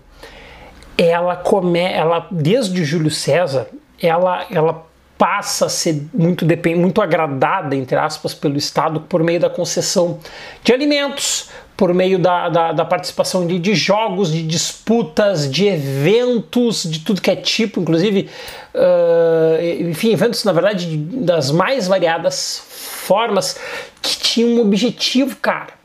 ela 0.97 1.35
come, 1.35 1.79
ela 1.79 2.27
desde 2.29 2.83
Júlio 2.83 3.09
César, 3.09 3.67
ela, 4.01 4.45
ela 4.51 4.85
passa 5.17 5.65
a 5.65 5.69
ser 5.69 6.07
muito, 6.13 6.45
muito 6.75 7.01
agradada, 7.01 7.75
entre 7.75 7.97
aspas, 7.97 8.33
pelo 8.33 8.57
Estado 8.57 9.01
por 9.01 9.23
meio 9.23 9.39
da 9.39 9.49
concessão 9.49 10.19
de 10.63 10.71
alimentos, 10.71 11.49
por 11.77 11.93
meio 11.93 12.17
da, 12.17 12.49
da, 12.49 12.71
da 12.71 12.83
participação 12.83 13.45
de, 13.45 13.59
de, 13.59 13.75
jogos, 13.75 14.31
de 14.31 14.41
disputas, 14.41 15.49
de 15.49 15.67
eventos, 15.67 16.81
de 16.83 16.99
tudo 17.01 17.21
que 17.21 17.29
é 17.29 17.35
tipo, 17.35 17.79
inclusive, 17.79 18.27
uh, 18.73 19.87
enfim, 19.87 20.11
eventos, 20.11 20.43
na 20.43 20.51
verdade, 20.51 20.97
das 20.97 21.51
mais 21.51 21.87
variadas 21.87 22.63
formas, 22.67 23.59
que 24.01 24.17
tinham 24.17 24.57
um 24.57 24.61
objetivo, 24.61 25.35
cara. 25.35 25.77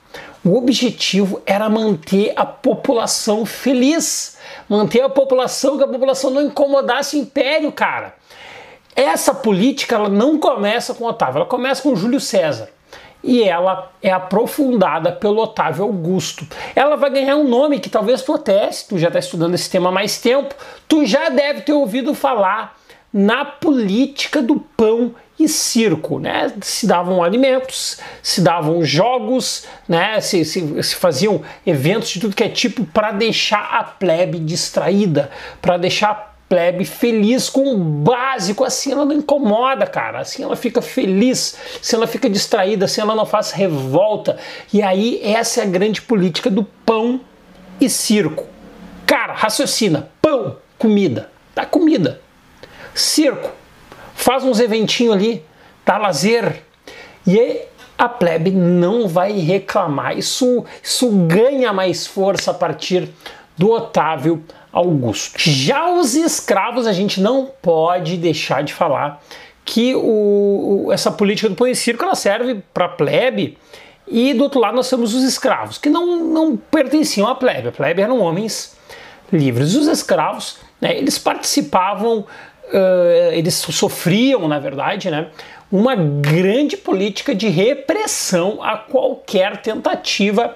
O 0.42 0.56
objetivo 0.56 1.42
era 1.44 1.68
manter 1.68 2.32
a 2.36 2.46
população 2.46 3.44
feliz, 3.44 4.38
manter 4.68 5.02
a 5.02 5.10
população, 5.10 5.76
que 5.76 5.84
a 5.84 5.88
população 5.88 6.30
não 6.30 6.42
incomodasse 6.42 7.16
o 7.16 7.20
império, 7.20 7.70
cara. 7.70 8.14
Essa 8.96 9.34
política 9.34 9.94
ela 9.94 10.08
não 10.08 10.38
começa 10.38 10.94
com 10.94 11.04
Otávio, 11.04 11.40
ela 11.40 11.46
começa 11.46 11.82
com 11.82 11.94
Júlio 11.94 12.18
César 12.18 12.70
e 13.22 13.42
ela 13.42 13.90
é 14.02 14.10
aprofundada 14.10 15.12
pelo 15.12 15.42
Otávio 15.42 15.84
Augusto. 15.84 16.46
Ela 16.74 16.96
vai 16.96 17.10
ganhar 17.10 17.36
um 17.36 17.48
nome 17.48 17.80
que 17.80 17.90
talvez 17.90 18.22
tu 18.22 18.34
até, 18.34 18.70
se 18.70 18.88
tu 18.88 18.98
já 18.98 19.08
está 19.08 19.18
estudando 19.18 19.54
esse 19.54 19.70
tema 19.70 19.90
há 19.90 19.92
mais 19.92 20.20
tempo, 20.20 20.54
tu 20.88 21.06
já 21.06 21.28
deve 21.28 21.62
ter 21.62 21.72
ouvido 21.72 22.14
falar 22.14 22.76
na 23.12 23.44
política 23.44 24.40
do 24.40 24.56
pão 24.76 25.14
e 25.38 25.48
circo, 25.48 26.18
né? 26.18 26.52
Se 26.62 26.86
davam 26.86 27.22
alimentos, 27.22 27.98
se 28.22 28.40
davam 28.40 28.84
jogos, 28.84 29.66
né? 29.88 30.20
Se, 30.20 30.44
se, 30.44 30.82
se 30.82 30.94
faziam 30.94 31.42
eventos 31.66 32.08
de 32.08 32.20
tudo 32.20 32.34
que 32.34 32.44
é 32.44 32.48
tipo 32.48 32.84
para 32.86 33.12
deixar 33.12 33.78
a 33.78 33.84
plebe 33.84 34.38
distraída, 34.38 35.30
para 35.60 35.76
deixar 35.76 36.31
plebe 36.52 36.84
feliz 36.84 37.48
com 37.48 37.72
o 37.72 37.78
básico, 37.78 38.62
assim 38.62 38.92
ela 38.92 39.06
não 39.06 39.14
incomoda, 39.14 39.86
cara. 39.86 40.18
Assim 40.18 40.42
ela 40.42 40.54
fica 40.54 40.82
feliz, 40.82 41.56
assim 41.80 41.96
ela 41.96 42.06
fica 42.06 42.28
distraída, 42.28 42.84
assim 42.84 43.00
ela 43.00 43.14
não 43.14 43.24
faz 43.24 43.52
revolta. 43.52 44.36
E 44.70 44.82
aí 44.82 45.18
essa 45.24 45.60
é 45.60 45.62
a 45.62 45.66
grande 45.66 46.02
política 46.02 46.50
do 46.50 46.62
pão 46.62 47.22
e 47.80 47.88
circo. 47.88 48.46
Cara, 49.06 49.32
raciocina, 49.32 50.10
pão, 50.20 50.58
comida, 50.78 51.30
dá 51.54 51.64
comida. 51.64 52.20
Circo, 52.94 53.50
faz 54.14 54.44
uns 54.44 54.60
eventinhos 54.60 55.14
ali, 55.14 55.42
dá 55.86 55.96
lazer. 55.96 56.64
E 57.26 57.62
a 57.96 58.10
plebe 58.10 58.50
não 58.50 59.08
vai 59.08 59.32
reclamar. 59.38 60.18
Isso, 60.18 60.66
isso 60.82 61.08
ganha 61.26 61.72
mais 61.72 62.06
força 62.06 62.50
a 62.50 62.54
partir 62.54 63.08
do 63.56 63.70
Otávio 63.70 64.44
Augusto. 64.72 65.34
Já 65.38 65.90
os 65.90 66.14
escravos, 66.14 66.86
a 66.86 66.92
gente 66.92 67.20
não 67.20 67.50
pode 67.60 68.16
deixar 68.16 68.62
de 68.62 68.72
falar 68.72 69.22
que 69.64 69.94
o, 69.94 70.88
essa 70.92 71.10
política 71.10 71.48
do 71.48 71.54
pão 71.54 71.66
e 71.66 71.76
circo 71.76 72.04
ela 72.04 72.14
serve 72.14 72.62
para 72.72 72.88
plebe 72.88 73.58
e 74.06 74.34
do 74.34 74.44
outro 74.44 74.60
lado 74.60 74.74
nós 74.74 74.90
temos 74.90 75.14
os 75.14 75.22
escravos, 75.22 75.78
que 75.78 75.88
não, 75.88 76.24
não 76.24 76.56
pertenciam 76.56 77.28
à 77.28 77.34
plebe. 77.34 77.68
A 77.68 77.72
plebe 77.72 78.02
eram 78.02 78.20
homens 78.20 78.76
livres. 79.32 79.74
Os 79.74 79.86
escravos, 79.86 80.58
né, 80.80 80.96
eles 80.98 81.18
participavam, 81.18 82.18
uh, 82.18 83.32
eles 83.32 83.54
sofriam, 83.54 84.48
na 84.48 84.58
verdade, 84.58 85.10
né, 85.10 85.28
uma 85.70 85.94
grande 85.94 86.76
política 86.76 87.34
de 87.34 87.48
repressão 87.48 88.62
a 88.62 88.76
qualquer 88.76 89.58
tentativa 89.62 90.54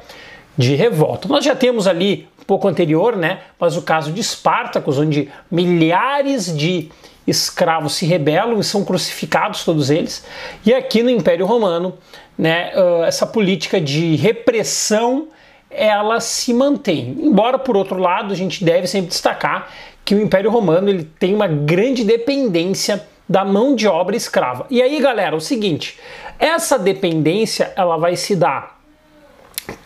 de 0.58 0.74
revolta. 0.74 1.28
Nós 1.28 1.44
já 1.44 1.54
temos 1.54 1.86
ali 1.86 2.28
pouco 2.46 2.68
anterior, 2.68 3.16
né? 3.16 3.40
Mas 3.58 3.76
o 3.76 3.82
caso 3.82 4.12
de 4.12 4.20
Espartacus, 4.20 4.98
onde 4.98 5.28
milhares 5.50 6.56
de 6.56 6.90
escravos 7.26 7.94
se 7.94 8.06
rebelam 8.06 8.60
e 8.60 8.64
são 8.64 8.84
crucificados 8.84 9.64
todos 9.64 9.90
eles. 9.90 10.24
E 10.64 10.72
aqui 10.72 11.02
no 11.02 11.10
Império 11.10 11.44
Romano, 11.44 11.98
né, 12.38 12.70
essa 13.04 13.26
política 13.26 13.80
de 13.80 14.14
repressão 14.14 15.28
ela 15.68 16.20
se 16.20 16.54
mantém. 16.54 17.16
Embora 17.20 17.58
por 17.58 17.76
outro 17.76 17.98
lado, 17.98 18.32
a 18.32 18.36
gente 18.36 18.64
deve 18.64 18.86
sempre 18.86 19.08
destacar 19.08 19.68
que 20.04 20.14
o 20.14 20.20
Império 20.20 20.50
Romano 20.50 20.88
ele 20.88 21.04
tem 21.18 21.34
uma 21.34 21.48
grande 21.48 22.04
dependência 22.04 23.04
da 23.28 23.44
mão 23.44 23.74
de 23.74 23.88
obra 23.88 24.14
escrava. 24.14 24.64
E 24.70 24.80
aí, 24.80 25.00
galera, 25.00 25.34
o 25.34 25.40
seguinte, 25.40 25.98
essa 26.38 26.78
dependência 26.78 27.72
ela 27.74 27.96
vai 27.96 28.14
se 28.14 28.36
dar 28.36 28.75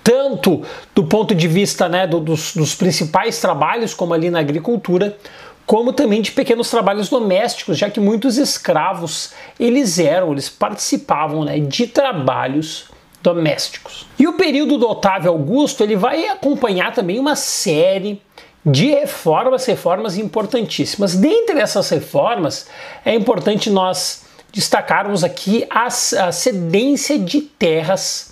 tanto 0.02 0.62
do 0.94 1.04
ponto 1.04 1.34
de 1.34 1.48
vista 1.48 1.88
né, 1.88 2.06
do, 2.06 2.20
dos, 2.20 2.54
dos 2.54 2.74
principais 2.74 3.40
trabalhos, 3.40 3.94
como 3.94 4.14
ali 4.14 4.30
na 4.30 4.40
agricultura, 4.40 5.16
como 5.66 5.92
também 5.92 6.20
de 6.20 6.32
pequenos 6.32 6.68
trabalhos 6.68 7.08
domésticos, 7.08 7.78
já 7.78 7.88
que 7.88 8.00
muitos 8.00 8.36
escravos 8.36 9.32
eles 9.58 9.98
eram, 9.98 10.32
eles 10.32 10.48
participavam 10.48 11.44
né, 11.44 11.60
de 11.60 11.86
trabalhos 11.86 12.86
domésticos. 13.22 14.06
E 14.18 14.26
o 14.26 14.32
período 14.32 14.78
do 14.78 14.88
Otávio 14.88 15.30
Augusto 15.30 15.84
ele 15.84 15.94
vai 15.94 16.26
acompanhar 16.26 16.92
também 16.92 17.18
uma 17.18 17.36
série 17.36 18.20
de 18.64 18.88
reformas, 18.88 19.64
reformas 19.64 20.18
importantíssimas. 20.18 21.14
Dentre 21.14 21.60
essas 21.60 21.88
reformas, 21.88 22.66
é 23.04 23.14
importante 23.14 23.70
nós 23.70 24.24
destacarmos 24.52 25.22
aqui 25.22 25.66
a, 25.70 25.86
a 25.86 26.32
cedência 26.32 27.18
de 27.18 27.40
terras 27.40 28.29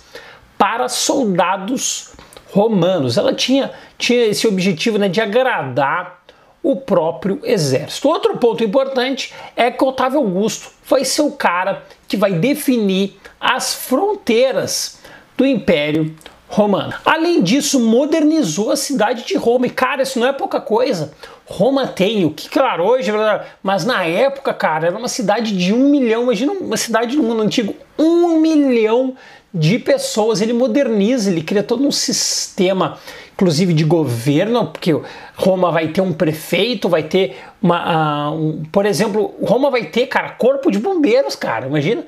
para 0.59 0.89
soldados 0.89 2.11
romanos. 2.51 3.17
Ela 3.17 3.33
tinha, 3.33 3.71
tinha 3.97 4.25
esse 4.25 4.45
objetivo 4.45 4.97
né, 4.97 5.07
de 5.07 5.21
agradar 5.21 6.19
o 6.61 6.75
próprio 6.75 7.39
exército. 7.43 8.09
Outro 8.09 8.37
ponto 8.37 8.61
importante 8.61 9.33
é 9.55 9.71
que 9.71 9.81
Otávio 9.81 10.19
Augusto 10.19 10.69
vai 10.85 11.05
ser 11.05 11.21
o 11.21 11.31
cara 11.31 11.83
que 12.09 12.17
vai 12.17 12.33
definir 12.33 13.17
as 13.39 13.73
fronteiras 13.73 14.99
do 15.37 15.45
Império 15.45 16.13
Romano. 16.49 16.93
Além 17.05 17.41
disso, 17.41 17.79
modernizou 17.79 18.71
a 18.71 18.75
cidade 18.75 19.25
de 19.25 19.37
Roma. 19.37 19.67
E, 19.67 19.69
cara, 19.69 20.01
isso 20.01 20.19
não 20.19 20.27
é 20.27 20.33
pouca 20.33 20.59
coisa. 20.59 21.13
Roma 21.49 21.87
tem, 21.87 22.25
o 22.25 22.31
que, 22.31 22.47
claro, 22.47 22.83
hoje, 22.83 23.11
mas 23.63 23.83
na 23.83 24.05
época, 24.05 24.53
cara, 24.53 24.85
era 24.85 24.95
uma 24.95 25.07
cidade 25.07 25.57
de 25.57 25.73
um 25.73 25.89
milhão. 25.89 26.21
Imagina 26.23 26.51
uma 26.53 26.77
cidade 26.77 27.17
no 27.17 27.23
mundo 27.23 27.41
antigo, 27.41 27.75
um 27.97 28.39
milhão 28.39 29.15
de 29.51 29.79
pessoas. 29.79 30.41
Ele 30.41 30.53
moderniza, 30.53 31.31
ele 31.31 31.41
cria 31.41 31.63
todo 31.63 31.83
um 31.83 31.91
sistema, 31.91 32.99
inclusive 33.33 33.73
de 33.73 33.83
governo, 33.83 34.67
porque 34.67 34.95
Roma 35.35 35.71
vai 35.71 35.87
ter 35.87 36.01
um 36.01 36.13
prefeito, 36.13 36.87
vai 36.87 37.01
ter 37.01 37.37
uma. 37.59 38.29
Uh, 38.29 38.35
um, 38.35 38.63
por 38.71 38.85
exemplo, 38.85 39.33
Roma 39.41 39.71
vai 39.71 39.85
ter, 39.85 40.05
cara, 40.05 40.29
corpo 40.29 40.69
de 40.69 40.77
bombeiros, 40.77 41.35
cara. 41.35 41.65
Imagina. 41.65 42.03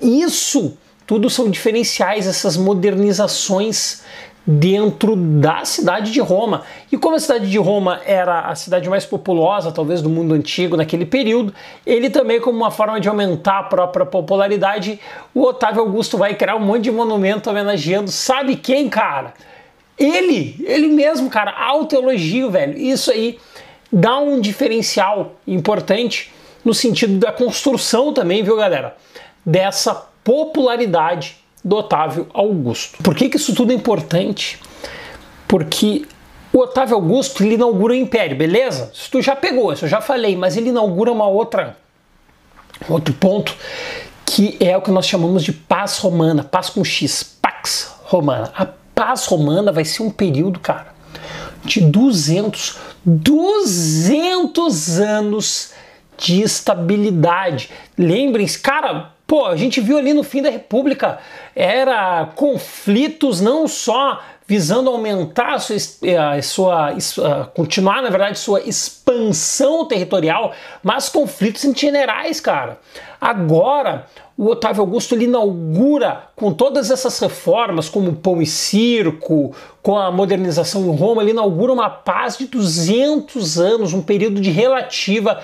Isso 0.00 0.78
tudo 1.04 1.28
são 1.28 1.50
diferenciais, 1.50 2.28
essas 2.28 2.56
modernizações 2.56 4.02
dentro 4.46 5.16
da 5.16 5.64
cidade 5.64 6.12
de 6.12 6.20
Roma. 6.20 6.62
E 6.92 6.98
como 6.98 7.16
a 7.16 7.18
cidade 7.18 7.50
de 7.50 7.58
Roma 7.58 8.00
era 8.04 8.40
a 8.40 8.54
cidade 8.54 8.88
mais 8.88 9.06
populosa, 9.06 9.72
talvez, 9.72 10.02
do 10.02 10.10
mundo 10.10 10.34
antigo 10.34 10.76
naquele 10.76 11.06
período, 11.06 11.54
ele 11.86 12.10
também, 12.10 12.40
como 12.40 12.56
uma 12.56 12.70
forma 12.70 13.00
de 13.00 13.08
aumentar 13.08 13.60
a 13.60 13.62
própria 13.64 14.04
popularidade, 14.04 15.00
o 15.34 15.42
Otávio 15.42 15.80
Augusto 15.80 16.18
vai 16.18 16.34
criar 16.34 16.56
um 16.56 16.60
monte 16.60 16.82
de 16.84 16.92
monumento 16.92 17.48
homenageando, 17.48 18.10
sabe 18.10 18.56
quem, 18.56 18.88
cara? 18.88 19.32
Ele, 19.98 20.56
ele 20.66 20.88
mesmo, 20.88 21.30
cara, 21.30 21.52
alto 21.52 21.94
elogio, 21.94 22.50
velho. 22.50 22.76
Isso 22.76 23.10
aí 23.10 23.38
dá 23.90 24.18
um 24.18 24.40
diferencial 24.40 25.34
importante 25.46 26.32
no 26.64 26.74
sentido 26.74 27.18
da 27.18 27.32
construção 27.32 28.12
também, 28.12 28.42
viu, 28.42 28.56
galera? 28.56 28.96
Dessa 29.46 29.94
popularidade 30.22 31.43
do 31.64 31.76
Otávio 31.76 32.28
Augusto. 32.34 33.02
Por 33.02 33.14
que, 33.14 33.30
que 33.30 33.36
isso 33.38 33.54
tudo 33.54 33.72
é 33.72 33.74
importante? 33.74 34.60
Porque 35.48 36.06
o 36.52 36.58
Otávio 36.58 36.94
Augusto 36.94 37.42
ele 37.42 37.54
inaugura 37.54 37.94
o 37.94 37.96
Império, 37.96 38.36
beleza? 38.36 38.90
Isso 38.92 39.10
tu 39.10 39.22
já 39.22 39.34
pegou, 39.34 39.72
isso 39.72 39.86
eu 39.86 39.88
já 39.88 40.00
falei, 40.00 40.36
mas 40.36 40.56
ele 40.56 40.68
inaugura 40.68 41.10
uma 41.10 41.26
outra 41.26 41.76
outro 42.88 43.14
ponto 43.14 43.56
que 44.26 44.56
é 44.58 44.76
o 44.76 44.82
que 44.82 44.90
nós 44.90 45.06
chamamos 45.06 45.44
de 45.44 45.52
paz 45.52 45.98
romana, 45.98 46.42
paz 46.42 46.68
com 46.70 46.84
X, 46.84 47.22
pax 47.22 47.94
romana. 48.04 48.50
A 48.56 48.66
paz 48.94 49.26
romana 49.26 49.70
vai 49.70 49.84
ser 49.84 50.02
um 50.02 50.10
período, 50.10 50.58
cara, 50.58 50.94
de 51.64 51.80
200, 51.80 52.78
200 53.04 54.98
anos 54.98 55.72
de 56.16 56.42
estabilidade. 56.42 57.70
Lembrem-se, 57.98 58.58
cara, 58.58 59.13
Pô, 59.26 59.46
a 59.46 59.56
gente 59.56 59.80
viu 59.80 59.96
ali 59.96 60.12
no 60.12 60.22
fim 60.22 60.42
da 60.42 60.50
República, 60.50 61.18
era 61.56 62.26
conflitos 62.34 63.40
não 63.40 63.66
só 63.66 64.20
visando 64.46 64.90
aumentar 64.90 65.54
a 65.54 65.58
sua, 65.58 65.76
a 66.36 66.42
sua 66.42 66.88
a 66.90 67.44
continuar, 67.46 68.02
na 68.02 68.10
verdade, 68.10 68.38
sua 68.38 68.60
expansão 68.60 69.86
territorial, 69.86 70.52
mas 70.82 71.08
conflitos 71.08 71.64
em 71.64 71.74
generais, 71.74 72.40
cara. 72.40 72.78
Agora, 73.18 74.06
o 74.36 74.48
Otávio 74.48 74.82
Augusto 74.82 75.14
ele 75.14 75.24
inaugura 75.24 76.24
com 76.36 76.52
todas 76.52 76.90
essas 76.90 77.18
reformas, 77.18 77.88
como 77.88 78.14
pão 78.14 78.42
e 78.42 78.46
circo, 78.46 79.54
com 79.82 79.96
a 79.96 80.10
modernização 80.10 80.82
em 80.82 80.94
Roma, 80.94 81.22
ele 81.22 81.30
inaugura 81.30 81.72
uma 81.72 81.88
paz 81.88 82.36
de 82.36 82.46
200 82.46 83.58
anos, 83.58 83.94
um 83.94 84.02
período 84.02 84.42
de 84.42 84.50
relativa 84.50 85.40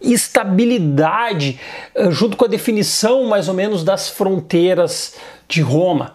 estabilidade, 0.00 1.58
eh, 1.94 2.10
junto 2.10 2.36
com 2.36 2.44
a 2.44 2.48
definição 2.48 3.24
mais 3.24 3.48
ou 3.48 3.54
menos 3.54 3.84
das 3.84 4.08
fronteiras 4.08 5.14
de 5.48 5.60
Roma. 5.60 6.14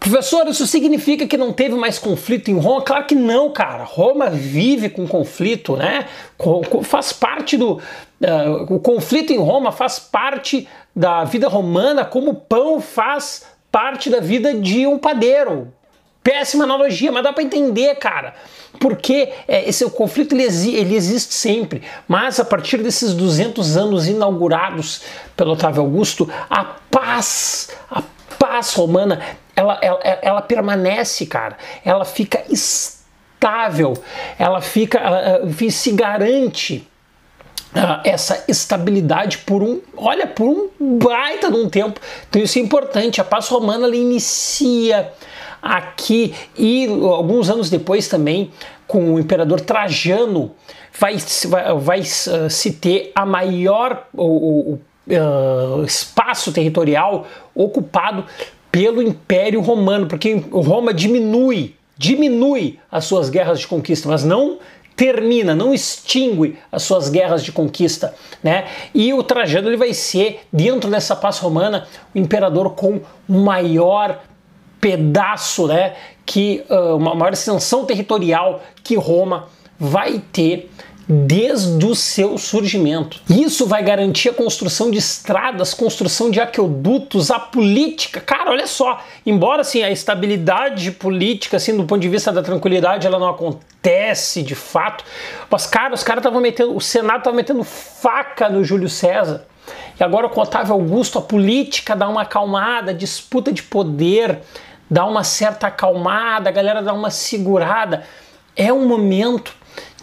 Professor, 0.00 0.46
isso 0.46 0.66
significa 0.66 1.26
que 1.26 1.36
não 1.36 1.52
teve 1.52 1.74
mais 1.74 1.98
conflito 1.98 2.50
em 2.50 2.58
Roma? 2.58 2.82
Claro 2.82 3.04
que 3.04 3.16
não, 3.16 3.50
cara. 3.50 3.82
Roma 3.82 4.30
vive 4.30 4.88
com 4.88 5.08
conflito, 5.08 5.76
né? 5.76 6.06
Faz 6.84 7.12
parte 7.12 7.56
do. 7.56 7.80
Uh, 8.20 8.74
o 8.74 8.80
conflito 8.80 9.32
em 9.32 9.38
Roma 9.38 9.72
faz 9.72 9.98
parte 9.98 10.68
da 10.94 11.24
vida 11.24 11.48
romana, 11.48 12.04
como 12.04 12.30
o 12.30 12.34
pão 12.34 12.80
faz 12.80 13.46
parte 13.72 14.08
da 14.08 14.20
vida 14.20 14.54
de 14.54 14.86
um 14.86 14.98
padeiro. 14.98 15.72
Péssima 16.28 16.64
analogia, 16.64 17.10
mas 17.10 17.22
dá 17.22 17.32
para 17.32 17.42
entender, 17.42 17.94
cara. 17.94 18.34
Porque 18.78 19.32
é, 19.48 19.66
esse 19.66 19.82
o 19.82 19.88
conflito 19.88 20.34
ele, 20.34 20.44
ele, 20.44 20.94
existe 20.94 21.32
sempre, 21.32 21.82
mas 22.06 22.38
a 22.38 22.44
partir 22.44 22.82
desses 22.82 23.14
200 23.14 23.78
anos 23.78 24.06
inaugurados 24.06 25.00
pelo 25.34 25.52
Otávio 25.52 25.80
Augusto, 25.80 26.30
a 26.50 26.64
paz, 26.64 27.70
a 27.90 28.02
paz 28.38 28.74
romana, 28.74 29.22
ela, 29.56 29.78
ela, 29.80 30.00
ela 30.20 30.42
permanece, 30.42 31.24
cara. 31.24 31.56
Ela 31.82 32.04
fica 32.04 32.44
estável, 32.50 33.94
ela 34.38 34.60
fica, 34.60 35.40
enfim, 35.44 35.70
se 35.70 35.92
garante 35.92 36.86
essa 38.04 38.44
estabilidade 38.48 39.38
por 39.38 39.62
um, 39.62 39.80
olha, 39.96 40.26
por 40.26 40.48
um 40.48 40.98
baita 40.98 41.50
de 41.50 41.56
um 41.56 41.68
tempo. 41.68 42.00
Então 42.28 42.42
isso 42.42 42.58
é 42.58 42.62
importante. 42.62 43.20
A 43.20 43.24
paz 43.24 43.48
romana 43.48 43.86
ela 43.86 43.96
inicia 43.96 45.12
aqui 45.60 46.34
e 46.56 46.86
alguns 46.86 47.50
anos 47.50 47.68
depois 47.68 48.08
também 48.08 48.50
com 48.86 49.14
o 49.14 49.18
imperador 49.18 49.60
Trajano 49.60 50.52
vai, 50.98 51.16
vai, 51.46 51.74
vai 51.74 52.00
uh, 52.00 52.50
se 52.50 52.72
ter 52.72 53.12
a 53.14 53.26
maior 53.26 54.06
o, 54.14 54.24
o 54.24 54.80
uh, 55.08 55.84
espaço 55.84 56.52
territorial 56.52 57.26
ocupado 57.54 58.24
pelo 58.70 59.02
Império 59.02 59.60
Romano, 59.60 60.06
porque 60.06 60.34
Roma 60.52 60.92
diminui, 60.92 61.74
diminui 61.96 62.78
as 62.90 63.04
suas 63.04 63.28
guerras 63.30 63.60
de 63.60 63.66
conquista, 63.66 64.08
mas 64.08 64.24
não 64.24 64.58
termina, 64.98 65.54
não 65.54 65.72
extingue 65.72 66.58
as 66.72 66.82
suas 66.82 67.08
guerras 67.08 67.44
de 67.44 67.52
conquista, 67.52 68.12
né? 68.42 68.66
E 68.92 69.14
o 69.14 69.22
Trajano 69.22 69.68
ele 69.68 69.76
vai 69.76 69.94
ser 69.94 70.40
dentro 70.52 70.90
dessa 70.90 71.14
paz 71.14 71.38
romana 71.38 71.86
o 72.12 72.18
imperador 72.18 72.70
com 72.70 73.00
maior 73.28 74.20
pedaço, 74.80 75.68
né, 75.68 75.94
que 76.26 76.64
uma 76.68 77.14
maior 77.14 77.32
extensão 77.32 77.84
territorial 77.84 78.62
que 78.82 78.96
Roma 78.96 79.48
vai 79.78 80.22
ter 80.32 80.70
desde 81.08 81.86
o 81.86 81.94
seu 81.94 82.36
surgimento. 82.36 83.18
Isso 83.30 83.66
vai 83.66 83.82
garantir 83.82 84.28
a 84.28 84.34
construção 84.34 84.90
de 84.90 84.98
estradas, 84.98 85.72
construção 85.72 86.30
de 86.30 86.38
aquedutos, 86.38 87.30
a 87.30 87.38
política. 87.38 88.20
Cara, 88.20 88.50
olha 88.50 88.66
só, 88.66 89.02
embora 89.24 89.62
assim 89.62 89.82
a 89.82 89.90
estabilidade 89.90 90.92
política, 90.92 91.56
assim, 91.56 91.74
do 91.74 91.84
ponto 91.84 92.02
de 92.02 92.08
vista 92.10 92.30
da 92.30 92.42
tranquilidade, 92.42 93.06
ela 93.06 93.18
não 93.18 93.30
acontece 93.30 94.42
de 94.42 94.54
fato, 94.54 95.02
mas 95.50 95.66
cara, 95.66 95.94
os 95.94 96.02
caras 96.02 96.20
estavam 96.20 96.42
metendo, 96.42 96.76
o 96.76 96.80
Senado 96.80 97.18
estava 97.18 97.34
metendo 97.34 97.64
faca 97.64 98.50
no 98.50 98.62
Júlio 98.62 98.88
César. 98.88 99.46
E 99.98 100.04
agora 100.04 100.28
com 100.28 100.42
Otávio 100.42 100.74
Augusto, 100.74 101.18
a 101.18 101.22
política 101.22 101.96
dá 101.96 102.06
uma 102.06 102.22
acalmada, 102.22 102.92
disputa 102.92 103.50
de 103.50 103.62
poder, 103.62 104.40
dá 104.90 105.06
uma 105.06 105.24
certa 105.24 105.68
acalmada, 105.68 106.50
a 106.50 106.52
galera 106.52 106.82
dá 106.82 106.92
uma 106.92 107.10
segurada. 107.10 108.04
é 108.54 108.72
um 108.72 108.86
momento 108.86 109.57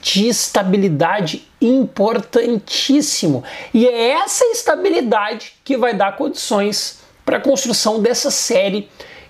de 0.05 0.27
estabilidade 0.27 1.47
importantíssimo. 1.59 3.43
E 3.73 3.87
é 3.87 4.11
essa 4.11 4.45
estabilidade 4.45 5.53
que 5.63 5.75
vai 5.75 5.95
dar 5.95 6.15
condições 6.15 6.99
para 7.25 7.37
a 7.37 7.41
construção 7.41 7.99
dessa 7.99 8.29
série 8.29 8.87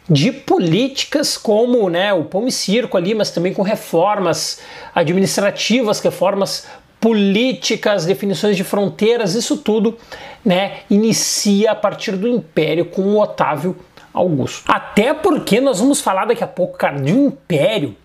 de 0.10 0.34
políticas 0.34 1.38
como 1.38 1.90
né, 1.90 2.14
o 2.14 2.26
pão 2.26 2.46
e 2.46 2.52
circo 2.52 2.98
ali, 2.98 3.16
mas 3.16 3.32
também 3.32 3.54
com 3.54 3.62
reformas 3.62 4.60
administrativas, 4.94 6.02
reformas 6.02 6.68
políticas, 7.00 8.06
definições 8.06 8.58
de 8.58 8.66
fronteiras, 8.66 9.34
isso 9.34 9.56
tudo 9.56 9.98
né, 10.44 10.80
inicia 10.90 11.72
a 11.72 11.76
partir 11.76 12.18
do 12.18 12.28
Império 12.28 12.86
com 12.86 13.02
o 13.02 13.22
Otávio 13.22 13.78
Augusto. 14.14 14.70
Até 14.70 15.14
porque 15.14 15.62
nós 15.62 15.80
vamos 15.80 16.02
falar 16.02 16.26
daqui 16.26 16.44
a 16.44 16.48
pouco, 16.48 16.78
cara, 16.78 17.00
de 17.00 17.14
um 17.14 17.28
império 17.28 17.96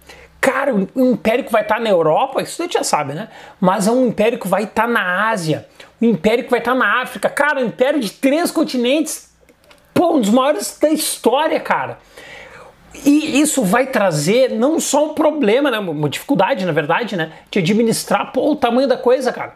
Cara, 0.41 0.75
um 0.75 1.11
império 1.13 1.45
que 1.45 1.53
vai 1.53 1.63
estar 1.63 1.79
na 1.79 1.91
Europa, 1.91 2.41
isso 2.41 2.63
a 2.63 2.65
gente 2.65 2.75
já 2.75 2.85
sabe, 2.85 3.13
né? 3.13 3.29
Mas 3.61 3.87
é 3.87 3.91
um 3.91 4.07
império 4.07 4.39
que 4.39 4.49
vai 4.49 4.65
estar 4.65 4.89
na 4.89 5.29
Ásia, 5.29 5.69
um 6.01 6.07
império 6.07 6.45
que 6.45 6.51
vai 6.51 6.61
estar 6.61 6.75
na 6.75 7.03
África. 7.03 7.29
Cara, 7.29 7.61
um 7.61 7.67
império 7.67 8.01
de 8.01 8.11
três 8.11 8.51
continentes, 8.51 9.31
pô, 9.93 10.15
um 10.15 10.21
dos 10.21 10.31
maiores 10.31 10.79
da 10.81 10.89
história, 10.89 11.61
cara. 11.61 11.99
E 13.05 13.41
isso 13.41 13.63
vai 13.63 13.87
trazer 13.87 14.51
não 14.51 14.81
só 14.81 15.11
um 15.11 15.15
problema, 15.15 15.71
né, 15.71 15.79
uma 15.79 16.09
dificuldade, 16.09 16.65
na 16.65 16.73
verdade, 16.73 17.17
né, 17.17 17.33
de 17.51 17.59
administrar 17.59 18.33
pô, 18.33 18.51
o 18.51 18.57
tamanho 18.57 18.89
da 18.89 18.97
coisa, 18.97 19.33
cara. 19.33 19.55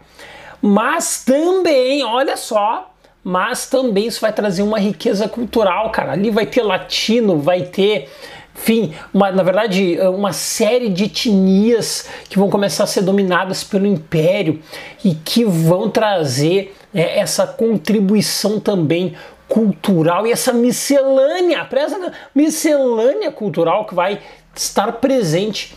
Mas 0.60 1.24
também, 1.24 2.04
olha 2.04 2.36
só, 2.36 2.94
mas 3.22 3.66
também 3.66 4.06
isso 4.06 4.20
vai 4.20 4.32
trazer 4.32 4.62
uma 4.62 4.78
riqueza 4.78 5.26
cultural, 5.28 5.90
cara. 5.90 6.12
Ali 6.12 6.30
vai 6.30 6.44
ter 6.44 6.62
latino, 6.62 7.38
vai 7.38 7.62
ter 7.62 8.08
enfim, 8.56 8.94
uma, 9.12 9.30
na 9.32 9.42
verdade, 9.42 9.98
uma 10.00 10.32
série 10.32 10.88
de 10.88 11.04
etnias 11.04 12.08
que 12.28 12.38
vão 12.38 12.48
começar 12.48 12.84
a 12.84 12.86
ser 12.86 13.02
dominadas 13.02 13.64
pelo 13.64 13.86
império 13.86 14.62
e 15.04 15.14
que 15.14 15.44
vão 15.44 15.90
trazer 15.90 16.74
é, 16.94 17.18
essa 17.18 17.46
contribuição 17.46 18.60
também 18.60 19.14
cultural 19.48 20.26
e 20.26 20.32
essa 20.32 20.52
miscelânea, 20.52 21.68
essa 21.72 22.12
miscelânea 22.34 23.30
cultural 23.30 23.86
que 23.86 23.94
vai 23.94 24.20
estar 24.54 24.92
presente 24.92 25.74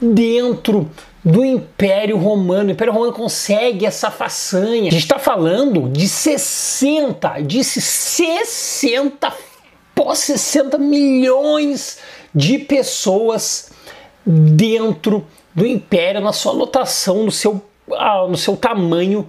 dentro 0.00 0.88
do 1.24 1.44
Império 1.44 2.16
Romano. 2.16 2.68
O 2.68 2.72
Império 2.72 2.92
Romano 2.92 3.12
consegue 3.12 3.84
essa 3.84 4.10
façanha. 4.10 4.88
A 4.88 4.92
gente 4.92 5.02
está 5.02 5.18
falando 5.18 5.88
de 5.88 6.08
60, 6.08 7.42
disse 7.42 7.80
60 7.80 9.49
pós 10.00 10.20
60 10.20 10.78
milhões 10.78 11.98
de 12.34 12.58
pessoas 12.58 13.70
dentro 14.24 15.26
do 15.54 15.66
império, 15.66 16.22
na 16.22 16.32
sua 16.32 16.52
lotação, 16.52 17.24
no 17.24 17.30
seu, 17.30 17.62
ah, 17.92 18.26
no 18.26 18.38
seu 18.38 18.56
tamanho 18.56 19.28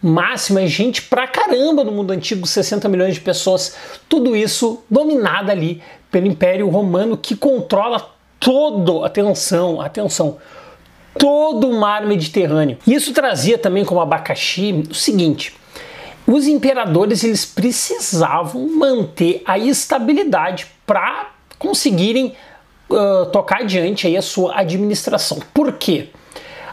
máximo. 0.00 0.60
É 0.60 0.66
gente 0.68 1.02
pra 1.02 1.26
caramba 1.26 1.82
no 1.82 1.90
mundo 1.90 2.12
antigo, 2.12 2.46
60 2.46 2.88
milhões 2.88 3.14
de 3.14 3.20
pessoas. 3.20 3.74
Tudo 4.08 4.36
isso 4.36 4.84
dominado 4.88 5.50
ali 5.50 5.82
pelo 6.08 6.28
Império 6.28 6.68
Romano 6.68 7.16
que 7.16 7.34
controla 7.34 8.08
todo, 8.38 9.04
atenção, 9.04 9.80
atenção, 9.80 10.36
todo 11.18 11.68
o 11.68 11.80
mar 11.80 12.06
Mediterrâneo. 12.06 12.78
Isso 12.86 13.12
trazia 13.12 13.58
também 13.58 13.84
como 13.84 14.00
abacaxi 14.00 14.84
o 14.88 14.94
seguinte: 14.94 15.56
os 16.26 16.46
imperadores 16.46 17.24
eles 17.24 17.44
precisavam 17.44 18.68
manter 18.68 19.42
a 19.44 19.58
estabilidade 19.58 20.66
para 20.86 21.30
conseguirem 21.58 22.34
uh, 22.88 23.26
tocar 23.26 23.60
adiante 23.60 24.06
aí 24.06 24.16
a 24.16 24.22
sua 24.22 24.58
administração. 24.58 25.38
Por 25.52 25.72
quê? 25.72 26.08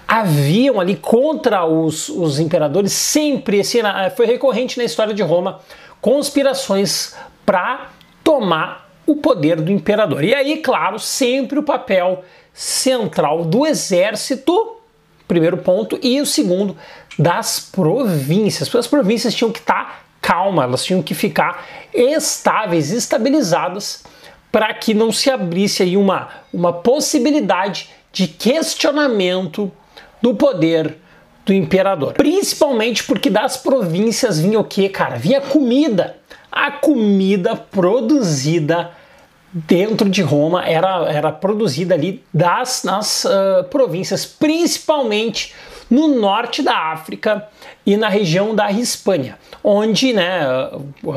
Haviam 0.08 0.80
ali 0.80 0.96
contra 0.96 1.66
os, 1.66 2.10
os 2.10 2.40
imperadores 2.40 2.92
sempre, 2.94 3.60
esse 3.60 3.80
foi 4.16 4.26
recorrente 4.26 4.78
na 4.78 4.84
história 4.84 5.14
de 5.14 5.22
Roma, 5.22 5.60
conspirações 6.02 7.16
para 7.46 7.90
tomar 8.24 8.90
o 9.06 9.16
poder 9.16 9.62
do 9.62 9.72
imperador. 9.72 10.24
E 10.24 10.34
aí, 10.34 10.58
claro, 10.58 11.00
sempre 11.00 11.60
o 11.60 11.64
papel 11.64 12.24
central 12.54 13.46
do 13.46 13.66
exército, 13.66 14.79
primeiro 15.30 15.58
ponto, 15.58 15.98
e 16.02 16.20
o 16.20 16.26
segundo, 16.26 16.76
das 17.18 17.60
províncias. 17.60 18.74
As 18.76 18.88
províncias 18.88 19.34
tinham 19.34 19.52
que 19.52 19.60
estar 19.60 19.86
tá 19.86 20.00
calmas, 20.20 20.66
elas 20.66 20.84
tinham 20.84 21.04
que 21.04 21.14
ficar 21.14 21.66
estáveis, 21.94 22.92
estabilizadas, 22.92 24.04
para 24.52 24.74
que 24.74 24.94
não 24.94 25.12
se 25.12 25.30
abrisse 25.30 25.84
aí 25.84 25.96
uma, 25.96 26.30
uma 26.52 26.74
possibilidade 26.74 27.90
de 28.12 28.28
questionamento 28.28 29.72
do 30.20 30.34
poder 30.34 30.98
do 31.46 31.54
imperador. 31.54 32.14
Principalmente 32.14 33.04
porque 33.04 33.30
das 33.30 33.56
províncias 33.56 34.40
vinha 34.40 34.60
o 34.60 34.64
que, 34.64 34.90
cara? 34.90 35.16
Vinha 35.16 35.40
comida. 35.40 36.18
A 36.52 36.72
comida 36.72 37.56
produzida 37.56 38.92
dentro 39.52 40.10
de 40.10 40.22
Roma 40.22 40.64
era, 40.64 41.12
era 41.12 41.32
produzida 41.32 41.96
ali 41.96 42.24
das 42.34 42.84
nas 42.84 43.26
uh, 43.26 43.64
províncias, 43.70 44.26
principalmente 44.26 45.54
no 45.90 46.08
norte 46.08 46.62
da 46.62 46.92
África 46.92 47.48
e 47.86 47.98
na 47.98 48.10
região 48.10 48.54
da 48.54 48.72
Hispânia, 48.72 49.40
onde, 49.64 50.14
né, 50.14 50.42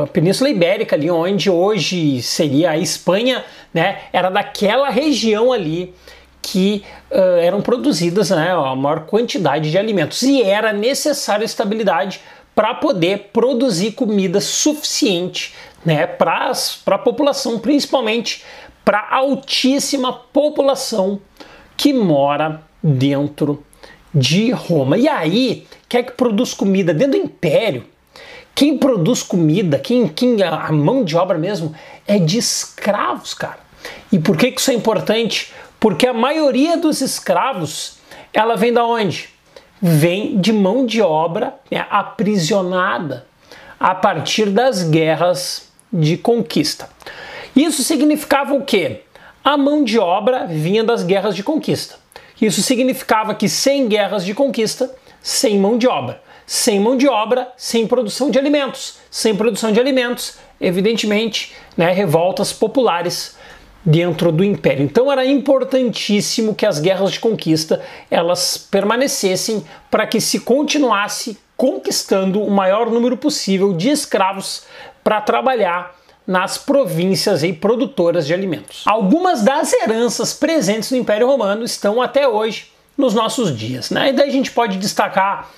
a 0.01 0.07
Península 0.07 0.49
Ibérica 0.49 0.97
ali, 0.97 1.11
onde 1.11 1.51
hoje 1.51 2.23
seria 2.23 2.71
a 2.71 2.79
Espanha, 2.79 3.45
né, 3.75 3.99
era 4.13 4.31
daquela 4.31 4.89
região 4.89 5.53
ali 5.53 5.95
que 6.41 6.83
uh, 7.11 7.39
eram 7.41 7.61
produzidas 7.61 8.31
né, 8.31 8.51
a 8.51 8.75
maior 8.75 9.01
quantidade 9.01 9.71
de 9.71 9.79
alimentos. 9.79 10.23
E 10.23 10.43
era 10.43 10.73
necessária 10.73 11.45
estabilidade 11.45 12.21
para 12.55 12.75
poder 12.75 13.31
produzir 13.33 13.93
comida 13.93 14.41
suficiente 14.41 15.55
né, 15.85 16.07
para 16.07 16.53
a 16.87 16.99
população, 16.99 17.59
principalmente 17.59 18.45
para 18.85 18.99
a 18.99 19.17
altíssima 19.17 20.13
população 20.13 21.21
que 21.77 21.93
mora 21.93 22.63
dentro 22.83 23.65
de 24.15 24.51
Roma. 24.51 24.97
E 24.99 25.09
aí, 25.09 25.67
quem 25.89 26.01
é 26.01 26.03
que 26.03 26.13
produz 26.13 26.55
comida 26.55 26.93
dentro 26.93 27.19
do 27.19 27.25
império? 27.25 27.87
Quem 28.55 28.77
produz 28.77 29.23
comida, 29.23 29.79
quem, 29.79 30.07
quem 30.09 30.43
a 30.43 30.71
mão 30.71 31.05
de 31.05 31.17
obra 31.17 31.39
mesmo, 31.39 31.75
é 32.07 32.19
de 32.19 32.39
escravos, 32.39 33.33
cara. 33.33 33.61
E 34.11 34.19
por 34.19 34.37
que, 34.37 34.53
que 34.53 34.61
isso 34.61 34.71
é 34.71 34.75
importante? 34.75 35.53
Porque 35.81 36.07
a 36.07 36.13
maioria 36.13 36.77
dos 36.77 37.01
escravos, 37.01 37.99
ela 38.33 38.55
vem 38.57 38.73
da 38.73 38.85
onde? 38.85 39.31
Vem 39.81 40.39
de 40.39 40.53
mão 40.53 40.87
de 40.87 41.01
obra 41.01 41.55
né, 41.71 41.87
aprisionada 41.91 43.27
a 43.81 43.95
partir 43.95 44.51
das 44.51 44.85
guerras 44.85 45.72
de 45.93 46.17
conquista. 46.17 46.89
Isso 47.55 47.83
significava 47.83 48.55
o 48.55 48.65
quê? 48.65 49.01
A 49.45 49.57
mão 49.57 49.85
de 49.85 49.99
obra 49.99 50.47
vinha 50.47 50.83
das 50.83 51.03
guerras 51.03 51.37
de 51.37 51.43
conquista. 51.43 51.97
Isso 52.41 52.63
significava 52.63 53.35
que 53.35 53.49
sem 53.49 53.87
guerras 53.87 54.25
de 54.25 54.35
conquista, 54.35 54.93
sem 55.21 55.59
mão 55.59 55.77
de 55.77 55.87
obra. 55.87 56.23
Sem 56.47 56.81
mão 56.81 56.97
de 56.97 57.09
obra, 57.09 57.53
sem 57.57 57.87
produção 57.87 58.31
de 58.31 58.39
alimentos. 58.39 58.97
Sem 59.11 59.35
produção 59.35 59.73
de 59.73 59.79
alimentos, 59.79 60.39
evidentemente, 60.61 61.53
né, 61.77 61.93
revoltas 61.93 62.53
populares 62.53 63.37
dentro 63.85 64.31
do 64.31 64.45
império. 64.45 64.85
Então 64.85 65.11
era 65.11 65.27
importantíssimo 65.27 66.55
que 66.55 66.65
as 66.65 66.79
guerras 66.79 67.13
de 67.13 67.21
conquista 67.21 67.83
elas 68.11 68.57
permanecessem 68.57 69.65
para 69.91 70.07
que 70.07 70.21
se 70.21 70.41
continuasse 70.41 71.39
conquistando 71.63 72.43
o 72.43 72.51
maior 72.51 72.91
número 72.91 73.17
possível 73.17 73.73
de 73.73 73.89
escravos 73.89 74.65
para 75.05 75.21
trabalhar 75.21 75.95
nas 76.27 76.59
províncias 76.59 77.45
e 77.45 77.53
produtoras 77.53 78.27
de 78.27 78.35
alimentos. 78.35 78.83
Algumas 78.85 79.45
das 79.45 79.73
heranças 79.73 80.35
presentes 80.35 80.91
no 80.91 80.97
Império 80.97 81.25
Romano 81.25 81.63
estão 81.63 82.03
até 82.03 82.27
hoje 82.27 82.73
nos 82.99 83.15
nossos 83.15 83.57
dias. 83.57 83.91
Né? 83.91 84.09
E 84.09 84.13
daí 84.13 84.29
a 84.29 84.33
gente 84.33 84.51
pode 84.51 84.77
destacar 84.77 85.53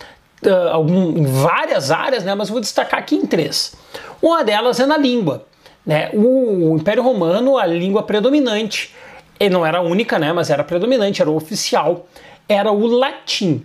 uh, 0.45 0.69
algum, 0.73 1.17
em 1.17 1.25
várias 1.25 1.91
áreas, 1.91 2.23
né? 2.23 2.35
mas 2.35 2.51
vou 2.51 2.61
destacar 2.61 3.01
aqui 3.01 3.17
em 3.17 3.25
três. 3.25 3.75
Uma 4.21 4.45
delas 4.45 4.79
é 4.79 4.85
na 4.85 4.99
língua. 4.99 5.47
Né? 5.87 6.11
O, 6.13 6.73
o 6.73 6.77
Império 6.77 7.03
Romano, 7.03 7.57
a 7.57 7.65
língua 7.65 8.03
predominante, 8.03 8.95
e 9.41 9.49
não 9.49 9.65
era 9.65 9.81
única, 9.81 10.19
né? 10.19 10.35
mas 10.35 10.51
era 10.51 10.63
predominante, 10.65 11.23
era 11.23 11.31
o 11.31 11.35
oficial, 11.35 12.07
era 12.47 12.71
o 12.71 12.87
latim. 12.87 13.65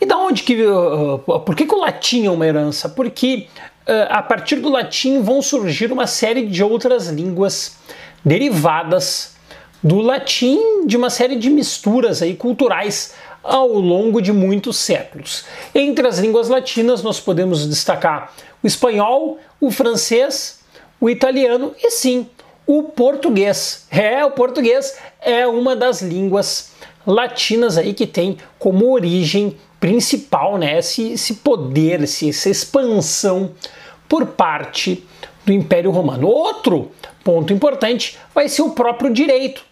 E 0.00 0.06
da 0.06 0.16
onde 0.16 0.42
que. 0.42 0.66
Uh, 0.66 1.18
por 1.18 1.54
que, 1.54 1.66
que 1.66 1.74
o 1.74 1.80
latim 1.80 2.26
é 2.26 2.30
uma 2.30 2.46
herança? 2.46 2.88
Porque 2.88 3.46
uh, 3.86 3.92
a 4.10 4.22
partir 4.22 4.56
do 4.56 4.68
latim 4.68 5.22
vão 5.22 5.40
surgir 5.40 5.92
uma 5.92 6.06
série 6.06 6.46
de 6.46 6.62
outras 6.62 7.08
línguas 7.08 7.76
derivadas 8.24 9.34
do 9.82 10.00
latim, 10.00 10.86
de 10.86 10.96
uma 10.96 11.10
série 11.10 11.36
de 11.36 11.50
misturas 11.50 12.22
aí 12.22 12.34
culturais 12.34 13.14
ao 13.42 13.68
longo 13.68 14.22
de 14.22 14.32
muitos 14.32 14.78
séculos. 14.78 15.44
Entre 15.74 16.06
as 16.08 16.18
línguas 16.18 16.48
latinas 16.48 17.02
nós 17.02 17.20
podemos 17.20 17.68
destacar 17.68 18.32
o 18.62 18.66
espanhol, 18.66 19.38
o 19.60 19.70
francês, 19.70 20.60
o 20.98 21.10
italiano 21.10 21.74
e 21.78 21.90
sim 21.90 22.26
o 22.66 22.84
português. 22.84 23.86
É, 23.90 24.24
o 24.24 24.30
português 24.30 24.96
é 25.20 25.46
uma 25.46 25.76
das 25.76 26.00
línguas 26.00 26.72
latinas 27.06 27.76
aí 27.76 27.92
que 27.92 28.06
tem 28.06 28.38
como 28.58 28.90
origem 28.90 29.56
principal, 29.84 30.56
né, 30.56 30.78
esse, 30.78 31.12
esse 31.12 31.34
poder, 31.34 32.04
esse, 32.04 32.30
essa 32.30 32.48
expansão 32.48 33.50
por 34.08 34.24
parte 34.24 35.04
do 35.44 35.52
Império 35.52 35.90
Romano. 35.90 36.26
Outro 36.26 36.90
ponto 37.22 37.52
importante 37.52 38.16
vai 38.34 38.48
ser 38.48 38.62
o 38.62 38.70
próprio 38.70 39.12
direito. 39.12 39.62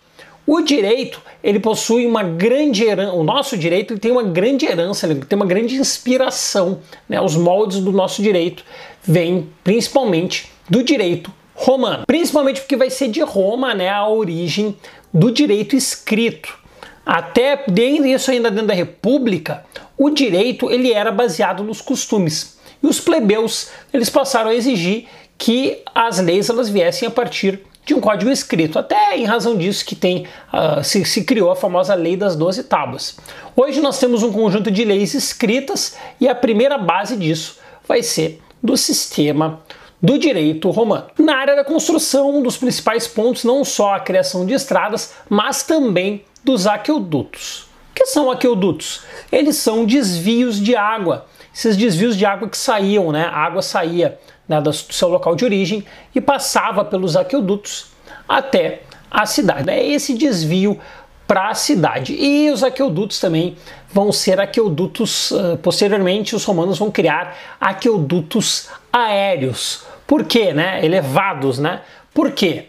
O 0.46 0.60
direito, 0.60 1.18
ele 1.42 1.58
possui 1.58 2.04
uma 2.04 2.22
grande 2.22 2.84
herança, 2.84 3.14
o 3.14 3.24
nosso 3.24 3.56
direito 3.56 3.98
tem 3.98 4.12
uma 4.12 4.22
grande 4.22 4.66
herança, 4.66 5.06
ele 5.06 5.24
tem 5.24 5.34
uma 5.34 5.46
grande 5.46 5.76
inspiração. 5.76 6.80
Né? 7.08 7.18
Os 7.18 7.34
moldes 7.34 7.78
do 7.78 7.90
nosso 7.90 8.20
direito 8.20 8.66
vêm 9.02 9.48
principalmente 9.64 10.52
do 10.68 10.82
direito 10.82 11.32
romano. 11.54 12.04
Principalmente 12.06 12.60
porque 12.60 12.76
vai 12.76 12.90
ser 12.90 13.08
de 13.08 13.22
Roma 13.22 13.72
né, 13.72 13.88
a 13.88 14.06
origem 14.06 14.76
do 15.10 15.30
direito 15.30 15.74
escrito. 15.74 16.60
Até 17.04 17.64
dentro 17.66 18.06
isso 18.06 18.30
ainda 18.30 18.50
dentro 18.50 18.68
da 18.68 18.74
República, 18.74 19.64
o 20.02 20.10
direito 20.10 20.70
ele 20.70 20.92
era 20.92 21.12
baseado 21.12 21.62
nos 21.62 21.80
costumes. 21.80 22.58
E 22.82 22.86
os 22.86 22.98
plebeus 22.98 23.68
eles 23.92 24.10
passaram 24.10 24.50
a 24.50 24.54
exigir 24.54 25.06
que 25.38 25.80
as 25.94 26.18
leis 26.18 26.48
elas 26.50 26.68
viessem 26.68 27.06
a 27.06 27.10
partir 27.10 27.60
de 27.84 27.94
um 27.94 28.00
código 28.00 28.30
escrito, 28.30 28.78
até 28.78 29.16
em 29.16 29.24
razão 29.24 29.56
disso 29.56 29.84
que 29.84 29.96
tem 29.96 30.26
uh, 30.52 30.82
se, 30.84 31.04
se, 31.04 31.24
criou 31.24 31.50
a 31.50 31.56
famosa 31.56 31.94
lei 31.94 32.16
das 32.16 32.36
doze 32.36 32.62
tábuas. 32.62 33.16
Hoje 33.56 33.80
nós 33.80 33.98
temos 33.98 34.22
um 34.22 34.32
conjunto 34.32 34.70
de 34.70 34.84
leis 34.84 35.14
escritas 35.14 35.96
e 36.20 36.28
a 36.28 36.34
primeira 36.34 36.78
base 36.78 37.16
disso 37.16 37.58
vai 37.86 38.02
ser 38.02 38.40
do 38.62 38.76
sistema 38.76 39.60
do 40.00 40.18
direito 40.18 40.70
romano. 40.70 41.06
Na 41.18 41.36
área 41.36 41.56
da 41.56 41.64
construção, 41.64 42.38
um 42.38 42.42
dos 42.42 42.56
principais 42.56 43.06
pontos 43.06 43.44
não 43.44 43.64
só 43.64 43.94
a 43.94 44.00
criação 44.00 44.44
de 44.46 44.54
estradas, 44.54 45.12
mas 45.28 45.62
também 45.62 46.24
dos 46.44 46.66
aquedutos. 46.66 47.66
O 47.92 47.94
que 47.94 48.06
são 48.06 48.30
aquedutos? 48.30 49.02
Eles 49.32 49.56
são 49.56 49.86
desvios 49.86 50.60
de 50.60 50.76
água. 50.76 51.26
Esses 51.54 51.76
desvios 51.76 52.16
de 52.16 52.26
água 52.26 52.48
que 52.48 52.56
saíam, 52.56 53.10
né? 53.10 53.24
A 53.24 53.38
água 53.38 53.62
saía 53.62 54.18
né, 54.46 54.60
do 54.60 54.72
seu 54.72 55.08
local 55.08 55.34
de 55.34 55.44
origem 55.44 55.84
e 56.14 56.20
passava 56.20 56.84
pelos 56.84 57.16
aquedutos 57.16 57.86
até 58.28 58.82
a 59.10 59.24
cidade. 59.24 59.70
É 59.70 59.86
esse 59.86 60.14
desvio 60.14 60.78
para 61.26 61.48
a 61.48 61.54
cidade. 61.54 62.14
E 62.14 62.50
os 62.50 62.62
aquedutos 62.62 63.18
também 63.18 63.56
vão 63.90 64.12
ser 64.12 64.38
aquedutos, 64.38 65.30
uh, 65.30 65.56
posteriormente 65.62 66.36
os 66.36 66.44
romanos 66.44 66.78
vão 66.78 66.90
criar 66.90 67.36
aquedutos 67.58 68.68
aéreos. 68.92 69.84
Por 70.06 70.24
quê? 70.24 70.52
Né? 70.52 70.84
Elevados, 70.84 71.58
né? 71.58 71.80
Por 72.12 72.32
quê? 72.32 72.66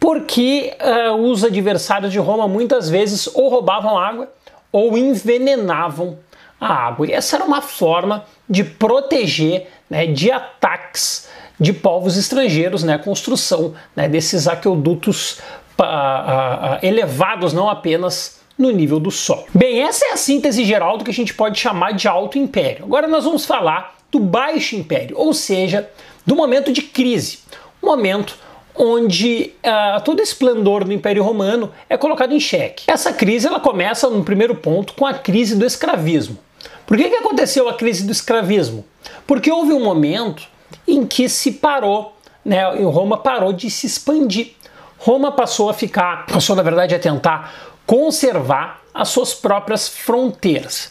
Porque 0.00 0.74
uh, 0.80 1.14
os 1.14 1.44
adversários 1.44 2.12
de 2.12 2.18
Roma 2.18 2.48
muitas 2.48 2.88
vezes 2.88 3.26
ou 3.34 3.48
roubavam 3.48 3.98
água 3.98 4.30
ou 4.70 4.96
envenenavam 4.96 6.18
a 6.60 6.72
água. 6.72 7.06
E 7.06 7.12
essa 7.12 7.36
era 7.36 7.44
uma 7.44 7.62
forma 7.62 8.24
de 8.48 8.64
proteger 8.64 9.68
né, 9.88 10.06
de 10.06 10.30
ataques 10.30 11.28
de 11.58 11.72
povos 11.72 12.16
estrangeiros, 12.16 12.82
né, 12.82 12.98
construção 12.98 13.74
né, 13.94 14.08
desses 14.08 14.46
aquedutos 14.46 15.38
uh, 15.80 15.82
uh, 15.82 16.78
elevados, 16.82 17.52
não 17.52 17.68
apenas 17.68 18.40
no 18.58 18.70
nível 18.70 18.98
do 18.98 19.10
Sol. 19.10 19.46
Bem, 19.54 19.82
essa 19.82 20.06
é 20.06 20.12
a 20.12 20.16
síntese 20.16 20.64
geral 20.64 20.96
do 20.96 21.04
que 21.04 21.10
a 21.10 21.14
gente 21.14 21.34
pode 21.34 21.58
chamar 21.58 21.92
de 21.92 22.08
Alto 22.08 22.38
Império. 22.38 22.84
Agora 22.84 23.06
nós 23.06 23.24
vamos 23.24 23.44
falar 23.44 23.96
do 24.10 24.18
Baixo 24.18 24.76
Império, 24.76 25.16
ou 25.18 25.34
seja, 25.34 25.88
do 26.24 26.34
momento 26.34 26.72
de 26.72 26.82
crise, 26.82 27.40
momento 27.82 28.36
onde 28.78 29.52
uh, 29.64 30.02
todo 30.02 30.20
esplendor 30.20 30.84
do 30.84 30.92
Império 30.92 31.22
Romano 31.22 31.72
é 31.88 31.96
colocado 31.96 32.32
em 32.32 32.40
xeque. 32.40 32.84
Essa 32.86 33.12
crise 33.12 33.46
ela 33.46 33.60
começa 33.60 34.08
no 34.08 34.24
primeiro 34.24 34.54
ponto 34.54 34.94
com 34.94 35.06
a 35.06 35.14
crise 35.14 35.56
do 35.56 35.64
escravismo. 35.64 36.38
Por 36.86 36.96
que, 36.96 37.08
que 37.08 37.16
aconteceu 37.16 37.68
a 37.68 37.74
crise 37.74 38.04
do 38.04 38.12
escravismo? 38.12 38.84
Porque 39.26 39.50
houve 39.50 39.72
um 39.72 39.82
momento 39.82 40.46
em 40.86 41.06
que 41.06 41.28
se 41.28 41.52
parou, 41.52 42.16
né, 42.44 42.64
Roma 42.84 43.16
parou 43.16 43.52
de 43.52 43.70
se 43.70 43.86
expandir. 43.86 44.52
Roma 44.98 45.32
passou 45.32 45.68
a 45.68 45.74
ficar, 45.74 46.26
passou 46.26 46.54
na 46.54 46.62
verdade 46.62 46.94
a 46.94 46.98
tentar 46.98 47.74
conservar 47.86 48.82
as 48.92 49.08
suas 49.08 49.34
próprias 49.34 49.88
fronteiras. 49.88 50.90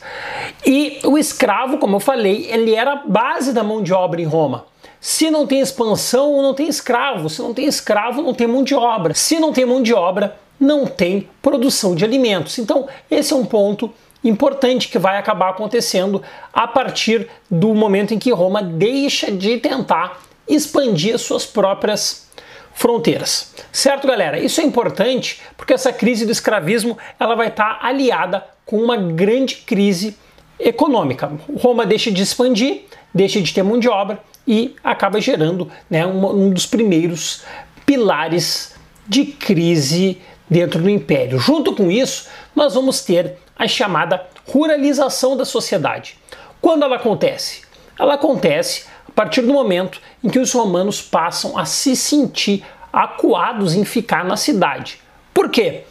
E 0.65 0.99
o 1.03 1.17
escravo, 1.17 1.77
como 1.77 1.95
eu 1.95 1.99
falei, 1.99 2.47
ele 2.51 2.75
era 2.75 2.93
a 2.93 2.95
base 2.97 3.51
da 3.51 3.63
mão 3.63 3.81
de 3.81 3.91
obra 3.93 4.21
em 4.21 4.25
Roma. 4.25 4.65
Se 5.05 5.29
não 5.29 5.45
tem 5.45 5.59
expansão, 5.59 6.41
não 6.41 6.55
tem 6.55 6.67
escravo. 6.67 7.29
Se 7.29 7.39
não 7.39 7.53
tem 7.53 7.67
escravo, 7.67 8.23
não 8.23 8.33
tem 8.33 8.47
mão 8.47 8.63
de 8.63 8.73
obra. 8.73 9.13
Se 9.13 9.37
não 9.37 9.53
tem 9.53 9.63
mão 9.63 9.83
de 9.83 9.93
obra, 9.93 10.35
não 10.59 10.87
tem 10.87 11.29
produção 11.43 11.93
de 11.93 12.03
alimentos. 12.03 12.57
Então, 12.57 12.87
esse 13.09 13.31
é 13.31 13.35
um 13.35 13.45
ponto 13.45 13.93
importante 14.23 14.87
que 14.87 14.97
vai 14.97 15.19
acabar 15.19 15.51
acontecendo 15.51 16.23
a 16.51 16.67
partir 16.67 17.29
do 17.51 17.75
momento 17.75 18.15
em 18.15 18.17
que 18.17 18.31
Roma 18.31 18.63
deixa 18.63 19.31
de 19.31 19.59
tentar 19.59 20.23
expandir 20.47 21.19
suas 21.19 21.45
próprias 21.45 22.27
fronteiras. 22.73 23.53
Certo, 23.71 24.07
galera? 24.07 24.39
Isso 24.39 24.59
é 24.59 24.63
importante 24.63 25.39
porque 25.55 25.73
essa 25.75 25.93
crise 25.93 26.25
do 26.25 26.31
escravismo 26.31 26.97
ela 27.19 27.35
vai 27.35 27.49
estar 27.49 27.77
aliada 27.79 28.43
com 28.65 28.81
uma 28.81 28.97
grande 28.97 29.57
crise 29.57 30.17
econômica. 30.59 31.31
Roma 31.57 31.85
deixa 31.85 32.11
de 32.11 32.21
expandir, 32.21 32.83
deixa 33.13 33.41
de 33.41 33.53
ter 33.53 33.63
mão 33.63 33.79
de 33.79 33.89
obra 33.89 34.19
e 34.47 34.75
acaba 34.83 35.19
gerando 35.19 35.69
né, 35.89 36.05
um, 36.05 36.47
um 36.47 36.49
dos 36.49 36.65
primeiros 36.65 37.43
pilares 37.85 38.75
de 39.07 39.25
crise 39.25 40.21
dentro 40.49 40.81
do 40.81 40.89
império. 40.89 41.39
Junto 41.39 41.73
com 41.73 41.89
isso, 41.89 42.27
nós 42.55 42.73
vamos 42.73 43.01
ter 43.01 43.37
a 43.57 43.67
chamada 43.67 44.25
ruralização 44.47 45.35
da 45.35 45.45
sociedade. 45.45 46.17
Quando 46.61 46.83
ela 46.83 46.95
acontece? 46.95 47.63
Ela 47.97 48.15
acontece 48.15 48.85
a 49.07 49.11
partir 49.11 49.41
do 49.41 49.53
momento 49.53 50.01
em 50.23 50.29
que 50.29 50.39
os 50.39 50.51
romanos 50.51 51.01
passam 51.01 51.57
a 51.57 51.65
se 51.65 51.95
sentir 51.95 52.63
acuados 52.91 53.75
em 53.75 53.85
ficar 53.85 54.23
na 54.25 54.37
cidade. 54.37 54.99
Por 55.33 55.49
quê? 55.49 55.83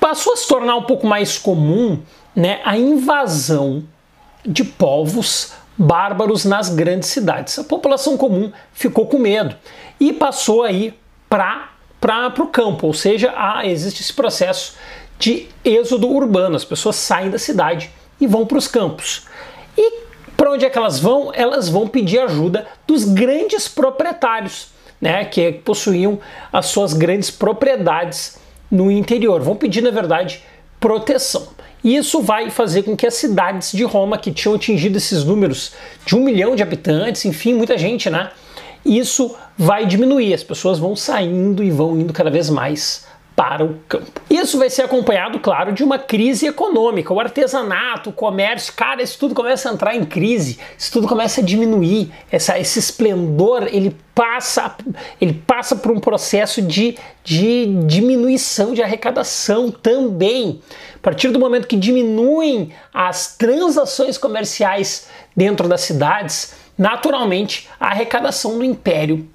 Passou 0.00 0.32
a 0.32 0.36
se 0.36 0.46
tornar 0.46 0.76
um 0.76 0.84
pouco 0.84 1.06
mais 1.06 1.38
comum 1.38 2.00
né, 2.38 2.60
a 2.62 2.78
invasão 2.78 3.82
de 4.46 4.62
povos 4.62 5.54
bárbaros 5.76 6.44
nas 6.44 6.68
grandes 6.68 7.08
cidades. 7.08 7.58
A 7.58 7.64
população 7.64 8.16
comum 8.16 8.52
ficou 8.72 9.08
com 9.08 9.18
medo 9.18 9.56
e 9.98 10.12
passou 10.12 10.62
aí 10.62 10.96
para 11.28 11.68
o 12.38 12.46
campo, 12.46 12.86
ou 12.86 12.94
seja, 12.94 13.34
há, 13.36 13.66
existe 13.66 14.02
esse 14.02 14.12
processo 14.12 14.76
de 15.18 15.48
êxodo 15.64 16.08
urbano. 16.08 16.54
As 16.54 16.64
pessoas 16.64 16.94
saem 16.94 17.28
da 17.28 17.40
cidade 17.40 17.90
e 18.20 18.26
vão 18.28 18.46
para 18.46 18.58
os 18.58 18.68
campos. 18.68 19.26
E 19.76 20.02
para 20.36 20.52
onde 20.52 20.64
é 20.64 20.70
que 20.70 20.78
elas 20.78 21.00
vão? 21.00 21.32
Elas 21.34 21.68
vão 21.68 21.88
pedir 21.88 22.20
ajuda 22.20 22.68
dos 22.86 23.02
grandes 23.02 23.66
proprietários, 23.66 24.68
né, 25.00 25.24
que 25.24 25.50
possuíam 25.50 26.20
as 26.52 26.66
suas 26.66 26.92
grandes 26.92 27.32
propriedades 27.32 28.38
no 28.70 28.92
interior. 28.92 29.40
Vão 29.40 29.56
pedir, 29.56 29.82
na 29.82 29.90
verdade, 29.90 30.44
proteção. 30.78 31.58
E 31.88 31.96
isso 31.96 32.20
vai 32.20 32.50
fazer 32.50 32.82
com 32.82 32.94
que 32.94 33.06
as 33.06 33.14
cidades 33.14 33.72
de 33.72 33.82
Roma, 33.82 34.18
que 34.18 34.30
tinham 34.30 34.54
atingido 34.54 34.98
esses 34.98 35.24
números 35.24 35.72
de 36.04 36.14
um 36.14 36.20
milhão 36.20 36.54
de 36.54 36.62
habitantes, 36.62 37.24
enfim, 37.24 37.54
muita 37.54 37.78
gente, 37.78 38.10
né? 38.10 38.30
Isso 38.84 39.34
vai 39.56 39.86
diminuir, 39.86 40.34
as 40.34 40.42
pessoas 40.42 40.78
vão 40.78 40.94
saindo 40.94 41.64
e 41.64 41.70
vão 41.70 41.98
indo 41.98 42.12
cada 42.12 42.28
vez 42.28 42.50
mais 42.50 43.06
para 43.38 43.64
o 43.64 43.78
campo. 43.88 44.20
Isso 44.28 44.58
vai 44.58 44.68
ser 44.68 44.82
acompanhado, 44.82 45.38
claro, 45.38 45.70
de 45.70 45.84
uma 45.84 45.96
crise 45.96 46.48
econômica. 46.48 47.14
O 47.14 47.20
artesanato, 47.20 48.10
o 48.10 48.12
comércio, 48.12 48.72
cara, 48.72 49.00
isso 49.00 49.16
tudo 49.16 49.32
começa 49.32 49.70
a 49.70 49.72
entrar 49.72 49.94
em 49.94 50.04
crise, 50.04 50.58
isso 50.76 50.90
tudo 50.90 51.06
começa 51.06 51.40
a 51.40 51.44
diminuir. 51.44 52.10
Essa, 52.32 52.58
esse 52.58 52.80
esplendor, 52.80 53.68
ele 53.70 53.96
passa, 54.12 54.74
ele 55.20 55.34
passa 55.34 55.76
por 55.76 55.92
um 55.92 56.00
processo 56.00 56.60
de, 56.60 56.98
de 57.22 57.66
diminuição 57.86 58.74
de 58.74 58.82
arrecadação 58.82 59.70
também. 59.70 60.60
A 60.96 60.98
partir 61.00 61.28
do 61.28 61.38
momento 61.38 61.68
que 61.68 61.76
diminuem 61.76 62.72
as 62.92 63.36
transações 63.36 64.18
comerciais 64.18 65.06
dentro 65.36 65.68
das 65.68 65.82
cidades, 65.82 66.54
naturalmente 66.76 67.68
a 67.78 67.86
arrecadação 67.86 68.58
do 68.58 68.64
império 68.64 69.28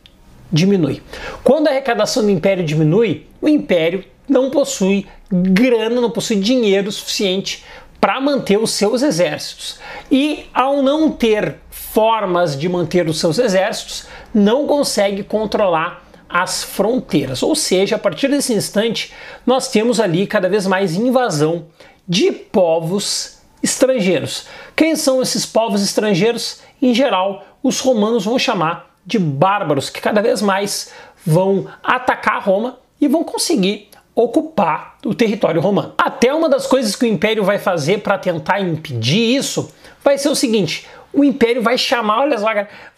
diminui. 0.54 1.02
Quando 1.44 1.68
a 1.68 1.72
arrecadação 1.72 2.24
do 2.24 2.30
império 2.30 2.64
diminui, 2.64 3.26
o 3.42 3.50
império 3.50 4.06
não 4.30 4.52
possui 4.52 5.08
grana, 5.30 6.00
não 6.00 6.12
possui 6.12 6.38
dinheiro 6.38 6.92
suficiente 6.92 7.66
para 8.00 8.22
manter 8.22 8.60
os 8.60 8.72
seus 8.72 9.02
exércitos. 9.02 9.80
E 10.12 10.46
ao 10.54 10.82
não 10.82 11.10
ter 11.10 11.56
formas 11.72 12.58
de 12.58 12.70
manter 12.70 13.08
os 13.08 13.20
seus 13.20 13.40
exércitos, 13.40 14.06
não 14.34 14.68
consegue 14.68 15.24
controlar 15.24 16.04
as 16.30 16.64
fronteiras. 16.64 17.44
Ou 17.44 17.56
seja, 17.56 17.96
a 17.96 18.00
partir 18.00 18.28
desse 18.28 18.54
instante, 18.54 19.14
nós 19.46 19.70
temos 19.70 20.00
ali 20.00 20.28
cada 20.28 20.50
vez 20.50 20.68
mais 20.68 20.96
invasão 20.96 21.68
de 22.08 22.32
povos 22.32 23.38
estrangeiros. 23.62 24.48
Quem 24.76 24.96
são 24.96 25.22
esses 25.22 25.46
povos 25.46 25.82
estrangeiros? 25.82 26.60
Em 26.82 26.94
geral, 26.94 27.46
os 27.64 27.80
romanos 27.80 28.26
vão 28.26 28.38
chamar 28.38 28.93
de 29.06 29.20
bárbaros 29.20 29.90
que 29.90 30.02
cada 30.02 30.22
vez 30.22 30.42
mais 30.42 30.92
vão 31.26 31.68
atacar 31.84 32.44
Roma 32.44 32.78
e 33.00 33.08
vão 33.08 33.24
conseguir 33.24 33.90
ocupar 34.16 34.98
o 35.06 35.14
território 35.14 35.60
romano. 35.60 35.94
Até 35.98 36.34
uma 36.34 36.48
das 36.48 36.68
coisas 36.68 36.96
que 36.96 37.06
o 37.06 37.08
império 37.08 37.44
vai 37.44 37.58
fazer 37.58 38.00
para 38.00 38.18
tentar 38.18 38.60
impedir 38.60 39.36
isso 39.36 39.72
vai 40.04 40.18
ser 40.18 40.30
o 40.30 40.36
seguinte: 40.36 40.88
o 41.12 41.24
império 41.24 41.62
vai 41.62 41.78
chamar, 41.78 42.22
olha 42.22 42.38
só, 42.38 42.48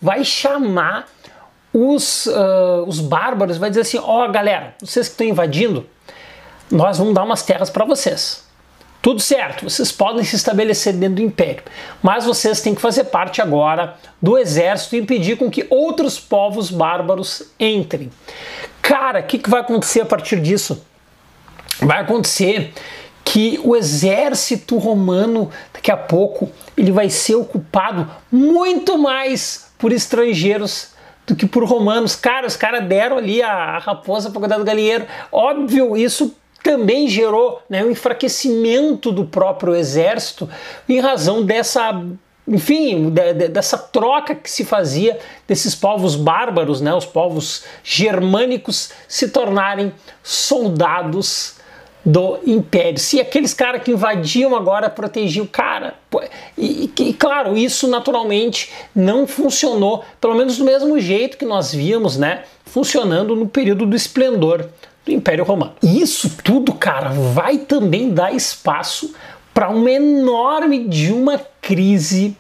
vai 0.02 0.24
chamar 0.24 1.08
os, 1.74 2.26
uh, 2.28 2.86
os 2.88 3.00
bárbaros, 3.00 3.58
vai 3.58 3.70
dizer 3.70 3.82
assim: 3.82 3.98
ó, 3.98 4.26
oh, 4.26 4.32
galera, 4.32 4.76
vocês 4.80 5.08
que 5.08 5.14
estão 5.14 5.28
invadindo, 5.28 5.86
nós 6.72 6.98
vamos 6.98 7.14
dar 7.14 7.24
umas 7.24 7.44
terras 7.44 7.70
para 7.70 7.86
vocês. 7.86 8.45
Tudo 9.06 9.22
certo, 9.22 9.70
vocês 9.70 9.92
podem 9.92 10.24
se 10.24 10.36
estabelecer 10.36 10.92
dentro 10.92 11.18
do 11.18 11.22
império, 11.22 11.62
mas 12.02 12.26
vocês 12.26 12.60
têm 12.60 12.74
que 12.74 12.82
fazer 12.82 13.04
parte 13.04 13.40
agora 13.40 13.98
do 14.20 14.36
exército 14.36 14.96
e 14.96 15.00
impedir 15.00 15.38
com 15.38 15.48
que 15.48 15.68
outros 15.70 16.20
povos 16.20 16.72
bárbaros 16.72 17.44
entrem. 17.60 18.10
Cara, 18.82 19.20
o 19.20 19.24
que, 19.24 19.38
que 19.38 19.48
vai 19.48 19.62
acontecer 19.62 20.02
a 20.02 20.08
partir 20.08 20.42
disso? 20.42 20.84
Vai 21.82 22.02
acontecer 22.02 22.74
que 23.24 23.60
o 23.64 23.76
exército 23.76 24.76
romano 24.80 25.52
daqui 25.72 25.92
a 25.92 25.98
pouco 25.98 26.52
ele 26.76 26.92
vai 26.92 27.08
ser 27.08 27.36
ocupado 27.36 28.10
muito 28.32 28.98
mais 28.98 29.72
por 29.78 29.92
estrangeiros 29.92 30.96
do 31.28 31.36
que 31.36 31.46
por 31.46 31.64
romanos. 31.64 32.16
Cara, 32.16 32.48
os 32.48 32.58
caras 32.58 32.84
deram 32.88 33.20
ali 33.20 33.40
a, 33.44 33.78
raposa 33.78 34.32
para 34.32 34.40
cuidar 34.40 34.58
do 34.58 34.64
galinheiro. 34.64 35.06
Óbvio, 35.32 35.96
isso 35.96 36.36
também 36.66 37.08
gerou 37.08 37.62
né, 37.70 37.86
um 37.86 37.92
enfraquecimento 37.92 39.12
do 39.12 39.24
próprio 39.24 39.76
exército 39.76 40.50
em 40.90 41.00
razão 41.00 41.46
dessa 41.46 42.04
enfim, 42.48 43.10
de, 43.10 43.34
de, 43.34 43.48
dessa 43.48 43.78
troca 43.78 44.34
que 44.36 44.50
se 44.50 44.64
fazia 44.64 45.20
desses 45.48 45.74
povos 45.76 46.16
bárbaros, 46.16 46.82
né, 46.82 46.94
os 46.94 47.06
povos 47.06 47.64
germânicos 47.84 48.92
se 49.08 49.30
tornarem 49.30 49.94
soldados 50.24 51.56
do 52.04 52.40
império. 52.46 53.00
Se 53.00 53.20
aqueles 53.20 53.54
caras 53.54 53.82
que 53.82 53.92
invadiam 53.92 54.56
agora 54.56 54.92
protegiam, 54.92 55.48
cara, 55.48 55.96
e, 56.56 56.92
e, 57.00 57.14
claro, 57.14 57.58
isso 57.58 57.88
naturalmente 57.88 58.72
não 58.96 59.26
funcionou, 59.26 60.04
pelo 60.22 60.36
menos 60.36 60.58
do 60.58 60.66
mesmo 60.66 61.00
jeito 61.00 61.38
que 61.38 61.46
nós 61.46 61.74
víamos, 61.74 62.16
né, 62.16 62.44
funcionando 62.64 63.36
no 63.36 63.48
período 63.48 63.88
do 63.88 63.96
esplendor 63.96 64.70
do 65.06 65.12
Império 65.12 65.44
Romano. 65.44 65.74
E 65.82 66.02
isso 66.02 66.32
tudo, 66.44 66.74
cara, 66.74 67.10
vai 67.10 67.60
também 67.60 68.10
dar 68.12 68.34
espaço 68.34 69.14
para 69.54 69.70
uma 69.70 69.92
enorme 69.92 70.88
de 70.88 71.14
uma 71.14 71.40
crise 71.62 72.36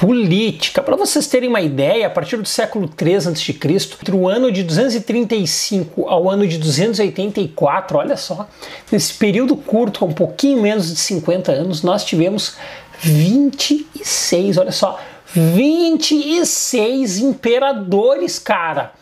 política. 0.00 0.82
Para 0.82 0.96
vocês 0.96 1.26
terem 1.26 1.50
uma 1.50 1.60
ideia, 1.60 2.06
a 2.06 2.10
partir 2.10 2.38
do 2.38 2.48
século 2.48 2.88
3 2.88 3.26
a.C., 3.26 3.52
entre 3.52 4.14
o 4.14 4.26
ano 4.26 4.50
de 4.50 4.62
235 4.62 6.08
ao 6.08 6.30
ano 6.30 6.48
de 6.48 6.56
284, 6.56 7.98
olha 7.98 8.16
só, 8.16 8.48
nesse 8.90 9.12
período 9.12 9.54
curto, 9.54 10.06
um 10.06 10.12
pouquinho 10.12 10.62
menos 10.62 10.88
de 10.88 10.98
50 10.98 11.52
anos, 11.52 11.82
nós 11.82 12.02
tivemos 12.02 12.56
26, 13.00 14.56
olha 14.56 14.72
só, 14.72 14.98
26 15.34 17.18
imperadores, 17.18 18.38
cara. 18.38 18.92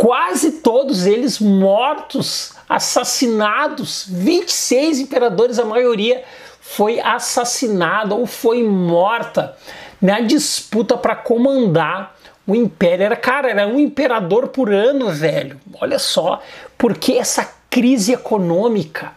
Quase 0.00 0.52
todos 0.52 1.04
eles 1.04 1.38
mortos, 1.38 2.54
assassinados. 2.66 4.06
26 4.08 4.98
imperadores, 4.98 5.58
a 5.58 5.64
maioria 5.66 6.24
foi 6.58 6.98
assassinada 7.00 8.14
ou 8.14 8.24
foi 8.24 8.62
morta 8.62 9.54
na 10.00 10.20
disputa 10.20 10.96
para 10.96 11.14
comandar 11.14 12.16
o 12.46 12.54
império. 12.54 13.04
Era, 13.04 13.14
cara, 13.14 13.50
era 13.50 13.66
um 13.66 13.78
imperador 13.78 14.48
por 14.48 14.72
ano, 14.72 15.10
velho. 15.10 15.60
Olha 15.78 15.98
só, 15.98 16.40
porque 16.78 17.12
essa 17.12 17.46
crise 17.68 18.14
econômica, 18.14 19.12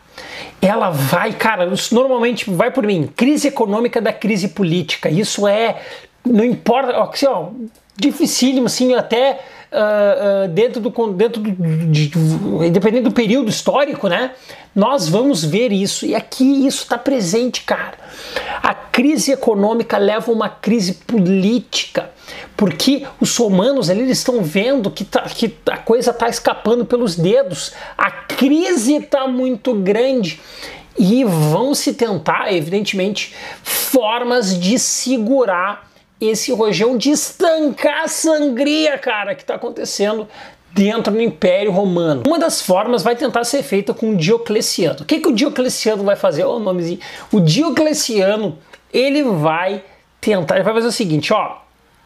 ela 0.61 0.89
vai, 0.89 1.31
cara, 1.31 1.65
isso 1.67 1.95
normalmente 1.95 2.49
vai 2.49 2.71
por 2.71 2.85
mim, 2.85 3.09
crise 3.15 3.47
econômica 3.47 4.01
da 4.01 4.11
crise 4.11 4.49
política. 4.49 5.09
Isso 5.09 5.47
é, 5.47 5.81
não 6.25 6.43
importa, 6.43 7.01
assim, 7.01 7.25
ó, 7.25 7.51
dificílimo, 7.95 8.65
assim, 8.65 8.93
até 8.95 9.39
uh, 9.73 10.45
uh, 10.45 10.47
dentro 10.49 10.79
do, 10.79 10.89
dentro 11.13 11.41
do, 11.41 11.51
de, 11.91 12.12
independente 12.65 13.03
do 13.03 13.12
período 13.12 13.49
histórico, 13.49 14.07
né? 14.07 14.31
Nós 14.75 15.07
vamos 15.09 15.43
ver 15.43 15.71
isso 15.71 16.05
e 16.05 16.15
aqui 16.15 16.65
isso 16.65 16.83
está 16.83 16.97
presente, 16.97 17.63
cara. 17.63 17.93
A 18.62 18.73
crise 18.73 19.31
econômica 19.31 19.97
leva 19.97 20.31
a 20.31 20.33
uma 20.33 20.49
crise 20.49 20.93
política, 20.93 22.12
porque 22.55 23.05
os 23.19 23.36
romanos 23.38 23.89
ali, 23.89 24.01
eles 24.01 24.19
estão 24.19 24.43
vendo 24.43 24.89
que, 24.89 25.03
tá, 25.03 25.21
que 25.21 25.55
a 25.67 25.77
coisa 25.77 26.12
está 26.12 26.29
escapando 26.29 26.86
pelos 26.86 27.15
dedos, 27.15 27.73
a 27.97 28.09
crise 28.09 28.95
está 28.95 29.27
muito 29.27 29.73
grande 29.75 30.39
e 30.97 31.23
vão 31.23 31.73
se 31.73 31.93
tentar, 31.93 32.53
evidentemente, 32.53 33.36
formas 33.63 34.59
de 34.59 34.77
segurar 34.77 35.92
esse 36.27 36.51
rojão 36.51 36.97
de 36.97 37.12
estancar 37.12 38.03
a 38.03 38.07
sangria, 38.07 38.97
cara, 38.97 39.36
que 39.36 39.41
está 39.41 39.55
acontecendo 39.55 40.27
dentro 40.73 41.13
do 41.13 41.21
Império 41.21 41.71
Romano. 41.71 42.23
Uma 42.25 42.39
das 42.39 42.62
formas 42.62 43.03
vai 43.03 43.15
tentar 43.15 43.43
ser 43.43 43.62
feita 43.63 43.93
com 43.93 44.15
Diocleciano. 44.15 45.01
O 45.01 45.05
que, 45.05 45.19
que 45.19 45.27
o 45.27 45.33
Diocleciano 45.33 46.03
vai 46.03 46.15
fazer? 46.15 46.43
Olha 46.43 46.55
o 46.55 46.59
nomezinho. 46.59 46.99
O 47.31 47.39
Diocleciano, 47.39 48.57
ele 48.91 49.23
vai 49.23 49.83
tentar, 50.19 50.55
ele 50.55 50.63
vai 50.63 50.73
fazer 50.73 50.88
o 50.88 50.91
seguinte, 50.91 51.31
ó, 51.31 51.57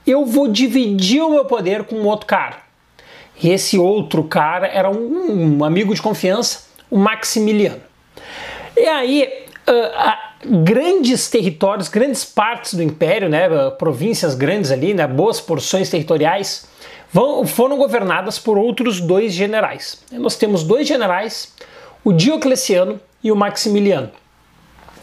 eu 0.05 0.25
vou 0.25 0.47
dividir 0.47 1.21
o 1.21 1.29
meu 1.29 1.45
poder 1.45 1.83
com 1.83 1.95
outro 2.03 2.25
cara. 2.25 2.57
E 3.41 3.49
esse 3.49 3.77
outro 3.77 4.23
cara 4.23 4.67
era 4.67 4.89
um, 4.89 5.57
um 5.59 5.63
amigo 5.63 5.93
de 5.93 6.01
confiança, 6.01 6.67
o 6.89 6.97
Maximiliano. 6.97 7.81
E 8.75 8.85
aí, 8.87 9.45
uh, 9.67 10.26
grandes 10.45 11.29
territórios, 11.29 11.87
grandes 11.89 12.23
partes 12.23 12.73
do 12.73 12.83
império, 12.83 13.29
né, 13.29 13.47
províncias 13.71 14.35
grandes 14.35 14.71
ali, 14.71 14.93
né, 14.93 15.07
boas 15.07 15.41
porções 15.41 15.89
territoriais, 15.89 16.67
vão, 17.11 17.45
foram 17.45 17.77
governadas 17.77 18.37
por 18.37 18.57
outros 18.57 18.99
dois 18.99 19.33
generais. 19.33 20.03
Nós 20.11 20.35
temos 20.35 20.63
dois 20.63 20.87
generais, 20.87 21.53
o 22.03 22.13
Diocleciano 22.13 22.99
e 23.23 23.31
o 23.31 23.35
Maximiliano. 23.35 24.11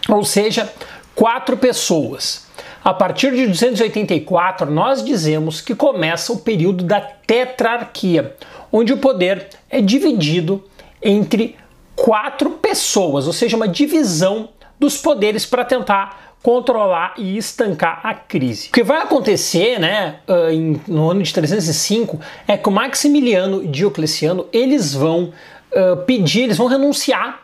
Ou 0.09 0.25
seja, 0.25 0.73
quatro 1.15 1.57
pessoas. 1.57 2.45
A 2.85 2.93
partir 2.93 3.35
de 3.35 3.47
284, 3.47 4.71
nós 4.71 5.03
dizemos 5.03 5.63
que 5.63 5.75
começa 5.75 6.33
o 6.33 6.41
período 6.41 6.85
da 6.85 7.01
tetrarquia, 7.01 8.37
onde 8.71 8.93
o 8.93 8.99
poder 8.99 9.49
é 9.71 9.81
dividido 9.81 10.63
entre 11.03 11.57
quatro 11.97 12.51
pessoas, 12.51 13.27
ou 13.27 13.33
seja, 13.33 13.57
uma 13.57 13.69
divisão 13.69 14.51
dos 14.79 14.97
poderes 14.97 15.47
para 15.47 15.65
tentar 15.65 16.35
controlar 16.43 17.15
e 17.17 17.39
estancar 17.39 18.01
a 18.03 18.13
crise. 18.15 18.69
O 18.69 18.73
que 18.73 18.83
vai 18.83 19.01
acontecer, 19.01 19.79
né, 19.81 20.17
ah, 20.29 20.49
no 20.87 21.11
ano 21.11 21.23
de 21.23 21.33
305, 21.33 22.21
é 22.47 22.57
que 22.57 22.69
o 22.69 22.73
Maximiliano 22.73 23.65
e 23.65 23.69
Diocleciano 23.69 24.47
eles 24.53 24.93
vão 24.93 25.33
uh, 25.73 25.97
pedir, 26.05 26.43
eles 26.43 26.59
vão 26.59 26.67
renunciar 26.67 27.41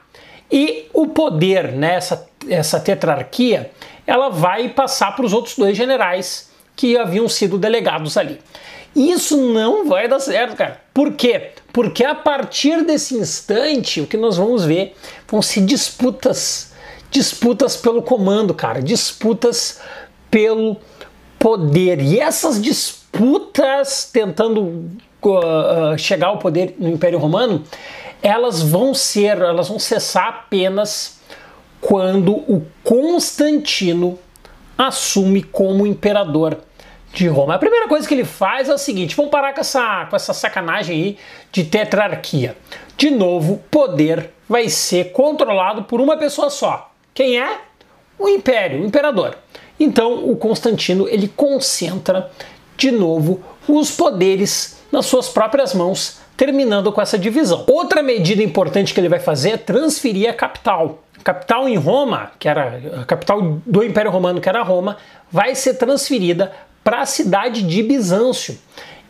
e 0.52 0.88
o 0.92 1.06
poder, 1.06 1.72
né, 1.72 1.94
essa, 1.94 2.28
essa 2.48 2.78
tetrarquia, 2.78 3.70
ela 4.06 4.28
vai 4.28 4.68
passar 4.68 5.14
para 5.14 5.24
os 5.24 5.32
outros 5.32 5.56
dois 5.56 5.76
generais 5.76 6.50
que 6.74 6.98
haviam 6.98 7.28
sido 7.28 7.56
delegados 7.56 8.16
ali. 8.16 8.38
Isso 8.94 9.36
não 9.36 9.88
vai 9.88 10.08
dar 10.08 10.18
certo, 10.18 10.56
cara. 10.56 10.80
Por 10.92 11.12
quê? 11.12 11.52
Porque 11.72 12.04
a 12.04 12.14
partir 12.14 12.84
desse 12.84 13.14
instante, 13.14 14.00
o 14.00 14.06
que 14.06 14.16
nós 14.16 14.36
vamos 14.36 14.64
ver 14.64 14.96
vão 15.28 15.40
ser 15.40 15.60
disputas. 15.60 16.69
Disputas 17.11 17.77
pelo 17.77 18.03
comando, 18.03 18.55
cara. 18.55 18.81
Disputas 18.81 19.81
pelo 20.31 20.77
poder. 21.38 22.00
E 22.00 22.21
essas 22.21 22.61
disputas 22.63 24.08
tentando 24.13 24.90
uh, 25.23 25.98
chegar 25.98 26.29
ao 26.29 26.38
poder 26.38 26.77
no 26.79 26.88
Império 26.88 27.19
Romano, 27.19 27.65
elas 28.23 28.63
vão 28.63 28.94
ser, 28.94 29.38
elas 29.38 29.69
vão 29.69 29.79
cessar 29.79 30.29
apenas 30.29 31.19
quando 31.81 32.33
o 32.33 32.65
Constantino 32.85 34.19
assume 34.77 35.42
como 35.42 35.87
imperador 35.87 36.58
de 37.13 37.27
Roma. 37.27 37.54
A 37.54 37.58
primeira 37.58 37.88
coisa 37.88 38.06
que 38.06 38.15
ele 38.15 38.25
faz 38.25 38.69
é 38.69 38.75
o 38.75 38.79
seguinte: 38.79 39.17
vamos 39.17 39.31
parar 39.31 39.52
com 39.52 39.61
essa, 39.61 40.06
com 40.06 40.17
essa 40.17 40.33
sacanagem 40.33 40.96
aí 40.96 41.19
de 41.50 41.65
tetrarquia. 41.65 42.56
De 42.96 43.11
novo, 43.11 43.63
poder 43.71 44.31
vai 44.48 44.69
ser 44.69 45.13
controlado 45.13 45.85
por 45.85 46.00
uma 46.00 46.17
pessoa 46.17 46.50
só. 46.50 46.89
Quem 47.15 47.40
é? 47.40 47.58
O 48.19 48.29
império, 48.29 48.83
o 48.83 48.87
imperador. 48.87 49.37
Então, 49.79 50.31
o 50.31 50.37
Constantino 50.37 51.08
ele 51.08 51.29
concentra 51.29 52.31
de 52.77 52.90
novo 52.90 53.42
os 53.67 53.90
poderes 53.90 54.79
nas 54.92 55.06
suas 55.06 55.29
próprias 55.29 55.75
mãos, 55.75 56.21
terminando 56.37 56.92
com 56.92 57.00
essa 57.00 57.19
divisão. 57.19 57.65
Outra 57.69 58.02
medida 58.02 58.42
importante 58.42 58.92
que 58.92 59.00
ele 59.00 59.08
vai 59.08 59.21
fazer 59.21 59.50
é 59.50 59.56
transferir 59.56 60.29
a 60.29 60.33
capital. 60.33 61.02
A 61.19 61.23
capital 61.23 61.69
em 61.69 61.77
Roma, 61.77 62.33
que 62.38 62.48
era 62.48 62.81
a 63.00 63.04
capital 63.04 63.61
do 63.65 63.85
Império 63.85 64.11
Romano, 64.11 64.40
que 64.40 64.48
era 64.48 64.63
Roma, 64.63 64.96
vai 65.31 65.54
ser 65.54 65.75
transferida 65.75 66.52
para 66.83 67.02
a 67.02 67.06
cidade 67.06 67.63
de 67.63 67.83
Bizâncio. 67.83 68.58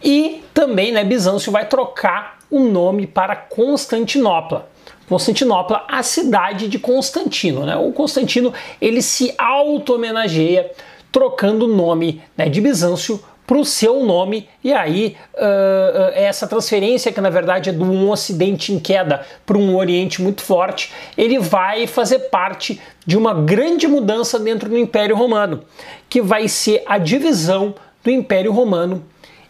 E 0.02 0.42
também 0.52 0.92
né, 0.92 1.04
Bizâncio 1.04 1.52
vai 1.52 1.66
trocar 1.66 2.38
o 2.50 2.60
nome 2.60 3.06
para 3.06 3.36
Constantinopla. 3.36 4.68
Constantinopla, 5.10 5.84
a 5.88 6.04
cidade 6.04 6.68
de 6.68 6.78
Constantino. 6.78 7.66
Né? 7.66 7.74
O 7.74 7.90
Constantino 7.90 8.54
ele 8.80 9.02
se 9.02 9.34
auto-homenageia 9.36 10.70
trocando 11.10 11.64
o 11.64 11.68
nome 11.68 12.22
né, 12.38 12.48
de 12.48 12.60
Bizâncio 12.60 13.20
para 13.44 13.58
o 13.58 13.64
seu 13.64 14.04
nome, 14.04 14.48
e 14.62 14.72
aí 14.72 15.16
uh, 15.34 16.12
essa 16.14 16.46
transferência, 16.46 17.10
que 17.10 17.20
na 17.20 17.30
verdade 17.30 17.68
é 17.68 17.72
de 17.72 17.82
um 17.82 18.08
Ocidente 18.08 18.72
em 18.72 18.78
queda 18.78 19.26
para 19.44 19.58
um 19.58 19.74
Oriente 19.74 20.22
muito 20.22 20.40
forte, 20.42 20.92
ele 21.18 21.40
vai 21.40 21.88
fazer 21.88 22.20
parte 22.30 22.80
de 23.04 23.18
uma 23.18 23.34
grande 23.34 23.88
mudança 23.88 24.38
dentro 24.38 24.68
do 24.68 24.78
Império 24.78 25.16
Romano, 25.16 25.64
que 26.08 26.22
vai 26.22 26.46
ser 26.46 26.84
a 26.86 26.96
divisão 26.96 27.74
do 28.04 28.10
Império 28.12 28.52
Romano 28.52 29.04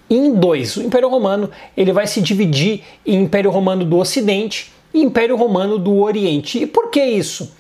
em 0.09 0.33
dois. 0.33 0.79
O 0.79 0.83
Império 0.83 1.11
Romano 1.11 1.51
ele 1.77 1.93
vai 1.93 2.07
se 2.07 2.23
dividir 2.23 2.83
em 3.05 3.25
Império 3.25 3.51
Romano 3.51 3.85
do 3.85 3.99
Ocidente 3.99 4.73
Império 4.93 5.37
Romano 5.37 5.79
do 5.79 5.99
Oriente. 5.99 6.63
E 6.63 6.67
por 6.67 6.91
que 6.91 7.03
isso? 7.03 7.53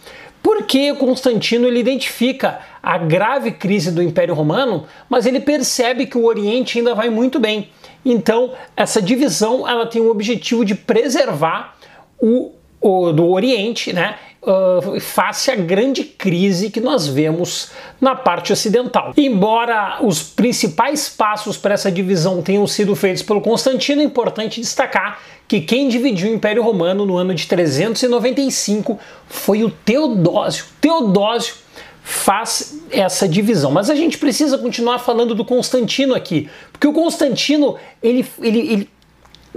Porque 0.42 0.94
Constantino 0.94 1.66
ele 1.66 1.80
identifica 1.80 2.60
a 2.82 2.96
grave 2.96 3.52
crise 3.52 3.92
do 3.92 4.02
Império 4.02 4.34
Romano, 4.34 4.86
mas 5.08 5.26
ele 5.26 5.40
percebe 5.40 6.06
que 6.06 6.16
o 6.16 6.24
Oriente 6.24 6.78
ainda 6.78 6.94
vai 6.94 7.10
muito 7.10 7.38
bem. 7.38 7.68
Então, 8.04 8.52
essa 8.76 9.02
divisão 9.02 9.68
ela 9.68 9.86
tem 9.86 10.00
o 10.00 10.10
objetivo 10.10 10.64
de 10.64 10.74
preservar 10.74 11.76
o, 12.18 12.52
o 12.80 13.12
do 13.12 13.28
Oriente, 13.28 13.92
né, 13.92 14.16
uh, 14.42 14.98
face 15.00 15.50
à 15.50 15.56
grande 15.56 16.04
crise 16.04 16.70
que 16.70 16.80
nós 16.80 17.06
vemos 17.06 17.70
na 18.00 18.14
parte 18.14 18.52
ocidental. 18.52 19.12
Embora 19.16 19.98
os 20.00 20.22
principais 20.22 21.08
passos 21.08 21.56
para 21.56 21.74
essa 21.74 21.90
divisão 21.90 22.42
tenham 22.42 22.66
sido 22.66 22.96
feitos 22.96 23.22
pelo 23.22 23.40
Constantino, 23.40 24.00
é 24.00 24.04
importante 24.04 24.60
destacar 24.60 25.20
que 25.50 25.60
quem 25.60 25.88
dividiu 25.88 26.30
o 26.30 26.32
Império 26.32 26.62
Romano 26.62 27.04
no 27.04 27.16
ano 27.16 27.34
de 27.34 27.44
395 27.48 28.96
foi 29.26 29.64
o 29.64 29.70
Teodósio. 29.84 30.66
Teodósio 30.80 31.56
faz 32.04 32.78
essa 32.88 33.26
divisão. 33.26 33.72
Mas 33.72 33.90
a 33.90 33.96
gente 33.96 34.16
precisa 34.16 34.56
continuar 34.56 35.00
falando 35.00 35.34
do 35.34 35.44
Constantino 35.44 36.14
aqui, 36.14 36.48
porque 36.70 36.86
o 36.86 36.92
Constantino 36.92 37.74
ele, 38.00 38.24
ele, 38.40 38.58
ele 38.60 38.90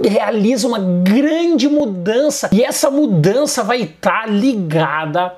realiza 0.02 0.66
uma 0.66 0.80
grande 0.80 1.68
mudança 1.68 2.50
e 2.52 2.64
essa 2.64 2.90
mudança 2.90 3.62
vai 3.62 3.82
estar 3.82 4.28
ligada 4.28 5.32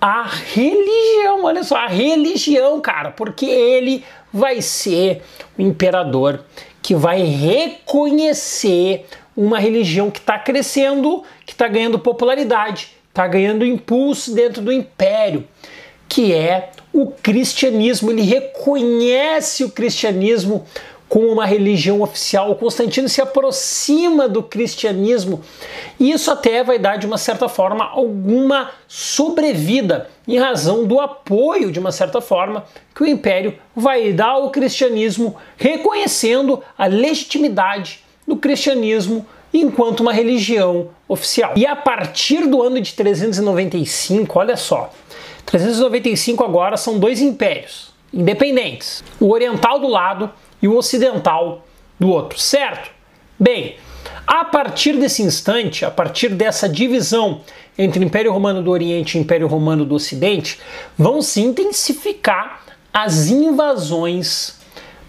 à 0.00 0.22
religião. 0.54 1.42
Olha 1.42 1.64
só, 1.64 1.74
a 1.74 1.88
religião, 1.88 2.80
cara, 2.80 3.10
porque 3.10 3.46
ele 3.46 4.04
vai 4.32 4.62
ser 4.62 5.20
o 5.58 5.62
imperador 5.62 6.44
que 6.80 6.94
vai 6.94 7.22
reconhecer 7.22 9.04
uma 9.40 9.58
religião 9.58 10.10
que 10.10 10.18
está 10.18 10.38
crescendo, 10.38 11.24
que 11.46 11.52
está 11.52 11.66
ganhando 11.66 11.98
popularidade, 11.98 12.90
está 13.08 13.26
ganhando 13.26 13.64
impulso 13.64 14.34
dentro 14.34 14.60
do 14.60 14.70
império, 14.70 15.48
que 16.06 16.34
é 16.34 16.72
o 16.92 17.06
cristianismo. 17.06 18.10
Ele 18.10 18.20
reconhece 18.20 19.64
o 19.64 19.70
cristianismo 19.70 20.66
como 21.08 21.26
uma 21.26 21.46
religião 21.46 22.02
oficial. 22.02 22.50
O 22.50 22.54
Constantino 22.54 23.08
se 23.08 23.22
aproxima 23.22 24.28
do 24.28 24.42
cristianismo 24.42 25.40
e 25.98 26.12
isso 26.12 26.30
até 26.30 26.62
vai 26.62 26.78
dar, 26.78 26.98
de 26.98 27.06
uma 27.06 27.16
certa 27.16 27.48
forma, 27.48 27.86
alguma 27.86 28.72
sobrevida 28.86 30.10
em 30.28 30.38
razão 30.38 30.84
do 30.84 31.00
apoio, 31.00 31.72
de 31.72 31.80
uma 31.80 31.92
certa 31.92 32.20
forma, 32.20 32.66
que 32.94 33.04
o 33.04 33.06
império 33.06 33.56
vai 33.74 34.12
dar 34.12 34.32
ao 34.32 34.50
cristianismo, 34.50 35.34
reconhecendo 35.56 36.62
a 36.76 36.84
legitimidade 36.84 38.04
do 38.30 38.36
cristianismo 38.36 39.26
enquanto 39.52 40.00
uma 40.00 40.12
religião 40.12 40.88
oficial. 41.08 41.52
E 41.56 41.66
a 41.66 41.76
partir 41.76 42.46
do 42.46 42.62
ano 42.62 42.80
de 42.80 42.94
395, 42.94 44.38
olha 44.38 44.56
só, 44.56 44.90
395 45.44 46.42
agora 46.42 46.76
são 46.76 46.98
dois 46.98 47.20
impérios 47.20 47.90
independentes, 48.12 49.04
o 49.20 49.30
oriental 49.30 49.78
do 49.78 49.86
lado 49.86 50.30
e 50.60 50.66
o 50.66 50.76
ocidental 50.76 51.66
do 51.98 52.08
outro, 52.08 52.38
certo? 52.38 52.90
Bem, 53.38 53.76
a 54.26 54.44
partir 54.44 54.94
desse 54.94 55.22
instante, 55.22 55.84
a 55.84 55.90
partir 55.90 56.28
dessa 56.30 56.68
divisão 56.68 57.40
entre 57.78 58.04
Império 58.04 58.32
Romano 58.32 58.62
do 58.62 58.70
Oriente 58.70 59.16
e 59.16 59.20
Império 59.20 59.46
Romano 59.46 59.84
do 59.84 59.94
Ocidente, 59.94 60.58
vão 60.96 61.22
se 61.22 61.40
intensificar 61.40 62.62
as 62.92 63.28
invasões 63.28 64.58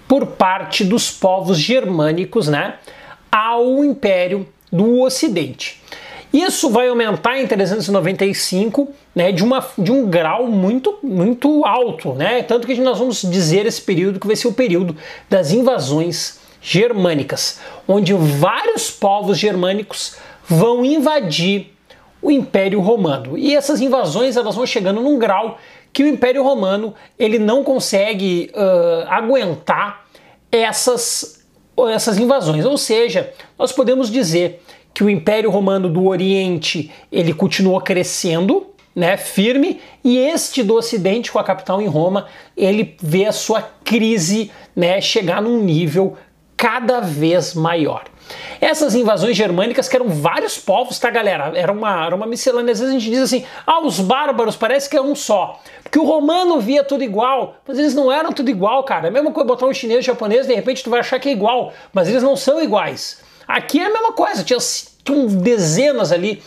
por 0.08 0.28
parte 0.28 0.84
dos 0.84 1.10
povos 1.10 1.58
germânicos, 1.58 2.48
né? 2.48 2.76
Ao 3.32 3.84
Império 3.84 4.48
do 4.72 5.02
Ocidente. 5.02 5.82
Isso 6.34 6.70
vai 6.70 6.88
aumentar 6.88 7.38
em 7.40 7.46
395, 7.46 8.90
né, 9.14 9.32
de, 9.32 9.44
uma, 9.44 9.66
de 9.78 9.92
um 9.92 10.10
grau 10.10 10.48
muito, 10.48 10.98
muito 11.04 11.66
alto, 11.66 12.14
né? 12.14 12.42
Tanto 12.44 12.66
que 12.66 12.80
nós 12.80 12.98
vamos 12.98 13.22
dizer 13.22 13.66
esse 13.66 13.82
período 13.82 14.20
que 14.20 14.28
vai 14.28 14.36
ser 14.36 14.48
o 14.48 14.54
período 14.54 14.96
das 15.30 15.52
invasões 15.52 16.40
germânicas, 16.62 17.60
onde 17.86 18.14
vários 18.14 18.90
povos 18.90 19.38
germânicos 19.38 20.16
vão 20.48 20.86
invadir 20.86 21.74
o 22.22 22.32
Império 22.32 22.80
Romano. 22.80 23.38
E 23.38 23.54
essas 23.56 23.82
invasões 23.82 24.38
elas 24.38 24.56
vão 24.56 24.66
chegando 24.66 25.02
num 25.02 25.20
grau 25.20 25.58
que 25.92 26.04
o 26.04 26.08
Império 26.08 26.44
Romano 26.44 26.94
ele 27.20 27.40
não 27.40 27.64
consegue 27.64 28.52
uh, 28.54 29.08
aguentar 29.10 30.06
essas 30.52 31.41
essas 31.90 32.18
invasões. 32.18 32.66
Ou 32.66 32.78
seja, 32.78 33.34
nós 33.58 33.72
podemos 33.72 34.10
dizer 34.10 34.62
que 34.94 35.04
o 35.04 35.10
Império 35.10 35.50
Romano 35.50 35.90
do 35.90 36.06
Oriente 36.06 36.92
ele 37.12 37.34
continuou 37.34 37.80
crescendo, 37.82 38.68
né, 38.96 39.16
firme, 39.16 39.80
e 40.04 40.18
este 40.18 40.62
do 40.62 40.76
Ocidente, 40.76 41.32
com 41.32 41.40
a 41.40 41.44
capital 41.44 41.82
em 41.82 41.88
Roma, 41.88 42.28
ele 42.58 42.96
vê 43.02 43.26
a 43.26 43.32
sua 43.32 43.62
crise 43.84 44.52
né, 44.76 45.00
chegar 45.00 45.42
num 45.42 45.64
nível 45.64 46.18
cada 46.58 47.00
vez 47.00 47.54
maior. 47.54 48.04
Essas 48.60 48.96
invasões 48.96 49.36
germânicas, 49.36 49.88
que 49.88 49.96
eram 49.96 50.10
vários 50.10 50.58
povos, 50.58 51.00
tá, 51.00 51.10
galera? 51.10 51.52
Era 51.56 51.72
uma, 51.72 52.06
era 52.06 52.16
uma 52.16 52.26
miscelânea. 52.26 52.74
Às 52.74 52.80
vezes 52.80 52.96
a 52.96 53.00
gente 53.00 53.10
diz 53.10 53.22
assim, 53.22 53.46
ah, 53.66 53.86
os 53.86 54.00
bárbaros 54.00 54.56
parece 54.56 54.90
que 54.90 54.98
é 54.98 55.02
um 55.02 55.16
só. 55.16 55.60
Porque 55.84 56.00
o 56.00 56.04
romano 56.04 56.60
via 56.60 56.84
tudo 56.84 57.04
igual, 57.04 57.56
mas 57.68 57.78
eles 57.78 57.94
não 57.94 58.12
eram 58.12 58.32
tudo 58.32 58.50
igual, 58.50 58.84
cara. 58.84 59.08
É 59.08 59.10
a 59.10 59.12
mesma 59.12 59.32
coisa 59.32 59.48
botar 59.48 59.66
um 59.66 59.74
chinês 59.74 59.98
e 59.98 60.02
um 60.02 60.06
japonês, 60.14 60.48
de 60.48 60.54
repente 60.54 60.84
tu 60.84 60.90
vai 60.90 61.00
achar 61.00 61.20
que 61.20 61.30
é 61.30 61.32
igual, 61.32 61.74
mas 61.94 62.08
eles 62.08 62.24
não 62.24 62.36
são 62.36 62.62
iguais. 62.62 63.20
Aqui 63.48 63.80
é 63.80 63.86
a 63.86 63.92
mesma 63.92 64.14
coisa, 64.14 64.44
tinha, 64.44 64.60
tinha 65.04 65.28
dezenas 65.28 66.12
ali 66.12 66.42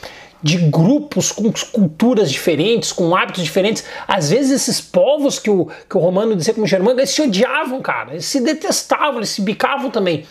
de 0.44 0.58
grupos 0.58 1.32
com 1.32 1.50
culturas 1.72 2.30
diferentes, 2.30 2.92
com 2.92 3.16
hábitos 3.16 3.42
diferentes. 3.42 3.82
Às 4.06 4.28
vezes 4.28 4.52
esses 4.52 4.78
povos 4.78 5.38
que 5.38 5.48
o, 5.48 5.70
que 5.88 5.96
o 5.96 6.00
romano 6.00 6.36
dizia 6.36 6.52
como 6.52 6.66
germânico, 6.66 7.00
eles 7.00 7.10
se 7.10 7.22
odiavam, 7.22 7.80
cara. 7.80 8.12
Eles 8.12 8.26
se 8.26 8.42
detestavam, 8.42 9.16
eles 9.16 9.30
se 9.30 9.40
bicavam 9.40 9.88
também. 9.88 10.26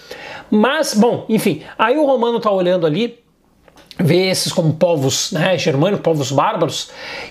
Mas, 0.50 0.94
bom, 0.94 1.26
enfim, 1.30 1.64
aí 1.78 1.98
o 1.98 2.06
romano 2.06 2.39
tá 2.39 2.52
olhando 2.52 2.86
ali, 2.86 3.20
vê 4.00 4.30
esses 4.30 4.52
como 4.52 4.74
povos 4.74 5.32
né, 5.32 5.58
germânicos, 5.58 6.04
povos 6.04 6.32
bárbaros, 6.32 6.89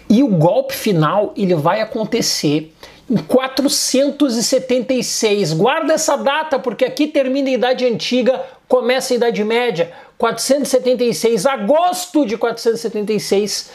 e 0.09 0.23
o 0.23 0.29
golpe 0.29 0.75
final 0.75 1.33
ele 1.37 1.55
vai 1.55 1.81
acontecer 1.81 2.73
em 3.11 3.17
476. 3.17 5.53
Guarda 5.53 5.93
essa 5.93 6.17
data, 6.17 6.59
porque 6.59 6.85
aqui 6.85 7.07
termina 7.07 7.49
a 7.49 7.53
Idade 7.53 7.87
Antiga, 7.87 8.43
começa 8.69 9.13
a 9.13 9.17
Idade 9.17 9.45
Média. 9.45 9.93
476, 10.19 11.47
agosto 11.47 12.25
de 12.25 12.37
476, 12.37 13.73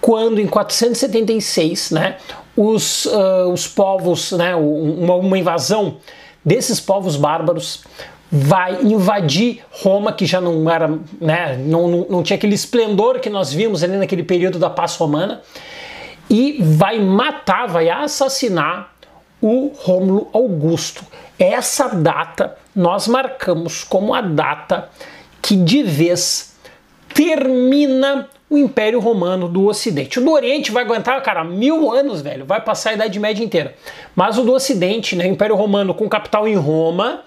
quando 0.00 0.40
em 0.40 0.46
476, 0.46 1.90
né, 1.90 2.16
os, 2.56 3.06
uh, 3.06 3.48
os 3.52 3.66
povos, 3.66 4.30
né, 4.32 4.54
uma, 4.54 5.16
uma 5.16 5.36
invasão 5.36 5.96
desses 6.44 6.78
povos 6.78 7.16
bárbaros 7.16 7.82
vai 8.30 8.82
invadir 8.82 9.62
Roma, 9.70 10.12
que 10.12 10.24
já 10.24 10.40
não 10.40 10.70
era, 10.70 10.88
né, 11.20 11.56
não, 11.56 11.88
não, 11.88 12.06
não, 12.08 12.22
tinha 12.22 12.36
aquele 12.36 12.54
esplendor 12.54 13.18
que 13.18 13.28
nós 13.28 13.52
vimos 13.52 13.82
ali 13.82 13.96
naquele 13.96 14.22
período 14.22 14.58
da 14.58 14.70
paz 14.70 14.96
romana, 14.96 15.42
e 16.28 16.62
vai 16.62 17.00
matar, 17.00 17.66
vai 17.66 17.90
assassinar 17.90 18.94
o 19.42 19.72
Rômulo 19.74 20.28
Augusto. 20.32 21.04
Essa 21.38 21.88
data 21.88 22.56
nós 22.76 23.08
marcamos 23.08 23.82
como 23.82 24.14
a 24.14 24.20
data 24.20 24.88
que 25.42 25.56
de 25.56 25.82
vez 25.82 26.54
termina 27.12 28.28
o 28.48 28.56
Império 28.56 29.00
Romano 29.00 29.48
do 29.48 29.66
Ocidente. 29.66 30.18
O 30.18 30.24
do 30.24 30.30
Oriente 30.30 30.70
vai 30.70 30.84
aguentar, 30.84 31.20
cara, 31.22 31.42
mil 31.42 31.90
anos, 31.92 32.20
velho, 32.20 32.44
vai 32.44 32.60
passar 32.60 32.90
a 32.90 32.94
Idade 32.94 33.18
Média 33.18 33.42
inteira. 33.42 33.74
Mas 34.14 34.38
o 34.38 34.42
do 34.42 34.52
Ocidente, 34.52 35.16
né, 35.16 35.24
o 35.24 35.28
Império 35.28 35.56
Romano 35.56 35.94
com 35.94 36.08
capital 36.08 36.46
em 36.46 36.56
Roma, 36.56 37.24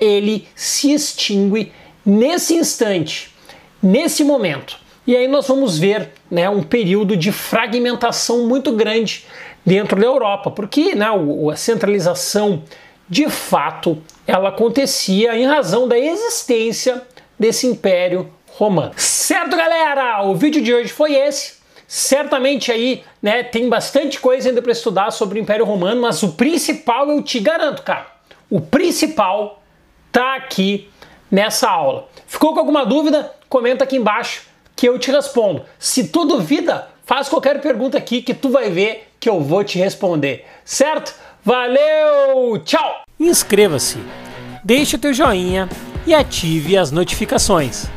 ele 0.00 0.46
se 0.54 0.92
extingue 0.92 1.72
nesse 2.04 2.54
instante, 2.54 3.34
nesse 3.82 4.24
momento. 4.24 4.78
E 5.06 5.16
aí 5.16 5.26
nós 5.26 5.48
vamos 5.48 5.78
ver 5.78 6.10
né, 6.30 6.48
um 6.50 6.62
período 6.62 7.16
de 7.16 7.32
fragmentação 7.32 8.46
muito 8.46 8.72
grande 8.72 9.26
dentro 9.64 9.98
da 9.98 10.06
Europa, 10.06 10.50
porque 10.50 10.94
né, 10.94 11.06
a 11.50 11.56
centralização 11.56 12.62
de 13.08 13.28
fato 13.28 14.02
ela 14.26 14.50
acontecia 14.50 15.34
em 15.36 15.46
razão 15.46 15.88
da 15.88 15.98
existência 15.98 17.02
desse 17.38 17.66
império 17.66 18.30
Romano. 18.58 18.92
Certo, 18.96 19.56
galera? 19.56 20.24
O 20.24 20.34
vídeo 20.34 20.60
de 20.60 20.74
hoje 20.74 20.88
foi 20.88 21.14
esse. 21.14 21.58
Certamente 21.86 22.70
aí, 22.70 23.02
né, 23.22 23.42
tem 23.42 23.68
bastante 23.68 24.20
coisa 24.20 24.48
ainda 24.48 24.60
para 24.60 24.72
estudar 24.72 25.10
sobre 25.10 25.38
o 25.38 25.42
Império 25.42 25.64
Romano, 25.64 26.02
mas 26.02 26.22
o 26.22 26.32
principal 26.32 27.08
eu 27.08 27.22
te 27.22 27.40
garanto, 27.40 27.82
cara. 27.82 28.06
O 28.50 28.60
principal 28.60 29.62
tá 30.12 30.36
aqui 30.36 30.88
nessa 31.30 31.68
aula. 31.68 32.08
Ficou 32.26 32.52
com 32.52 32.60
alguma 32.60 32.84
dúvida? 32.84 33.32
Comenta 33.48 33.84
aqui 33.84 33.96
embaixo 33.96 34.42
que 34.76 34.88
eu 34.88 34.98
te 34.98 35.10
respondo. 35.10 35.64
Se 35.78 36.08
tu 36.08 36.24
duvida, 36.24 36.88
faz 37.04 37.28
qualquer 37.28 37.60
pergunta 37.60 37.98
aqui 37.98 38.22
que 38.22 38.34
tu 38.34 38.50
vai 38.50 38.70
ver 38.70 39.08
que 39.18 39.28
eu 39.28 39.40
vou 39.40 39.64
te 39.64 39.78
responder. 39.78 40.46
Certo? 40.64 41.14
Valeu! 41.44 42.58
Tchau! 42.64 43.02
Inscreva-se, 43.18 43.98
deixe 44.62 44.96
o 44.96 44.98
teu 44.98 45.12
joinha 45.12 45.68
e 46.06 46.14
ative 46.14 46.76
as 46.76 46.92
notificações. 46.92 47.88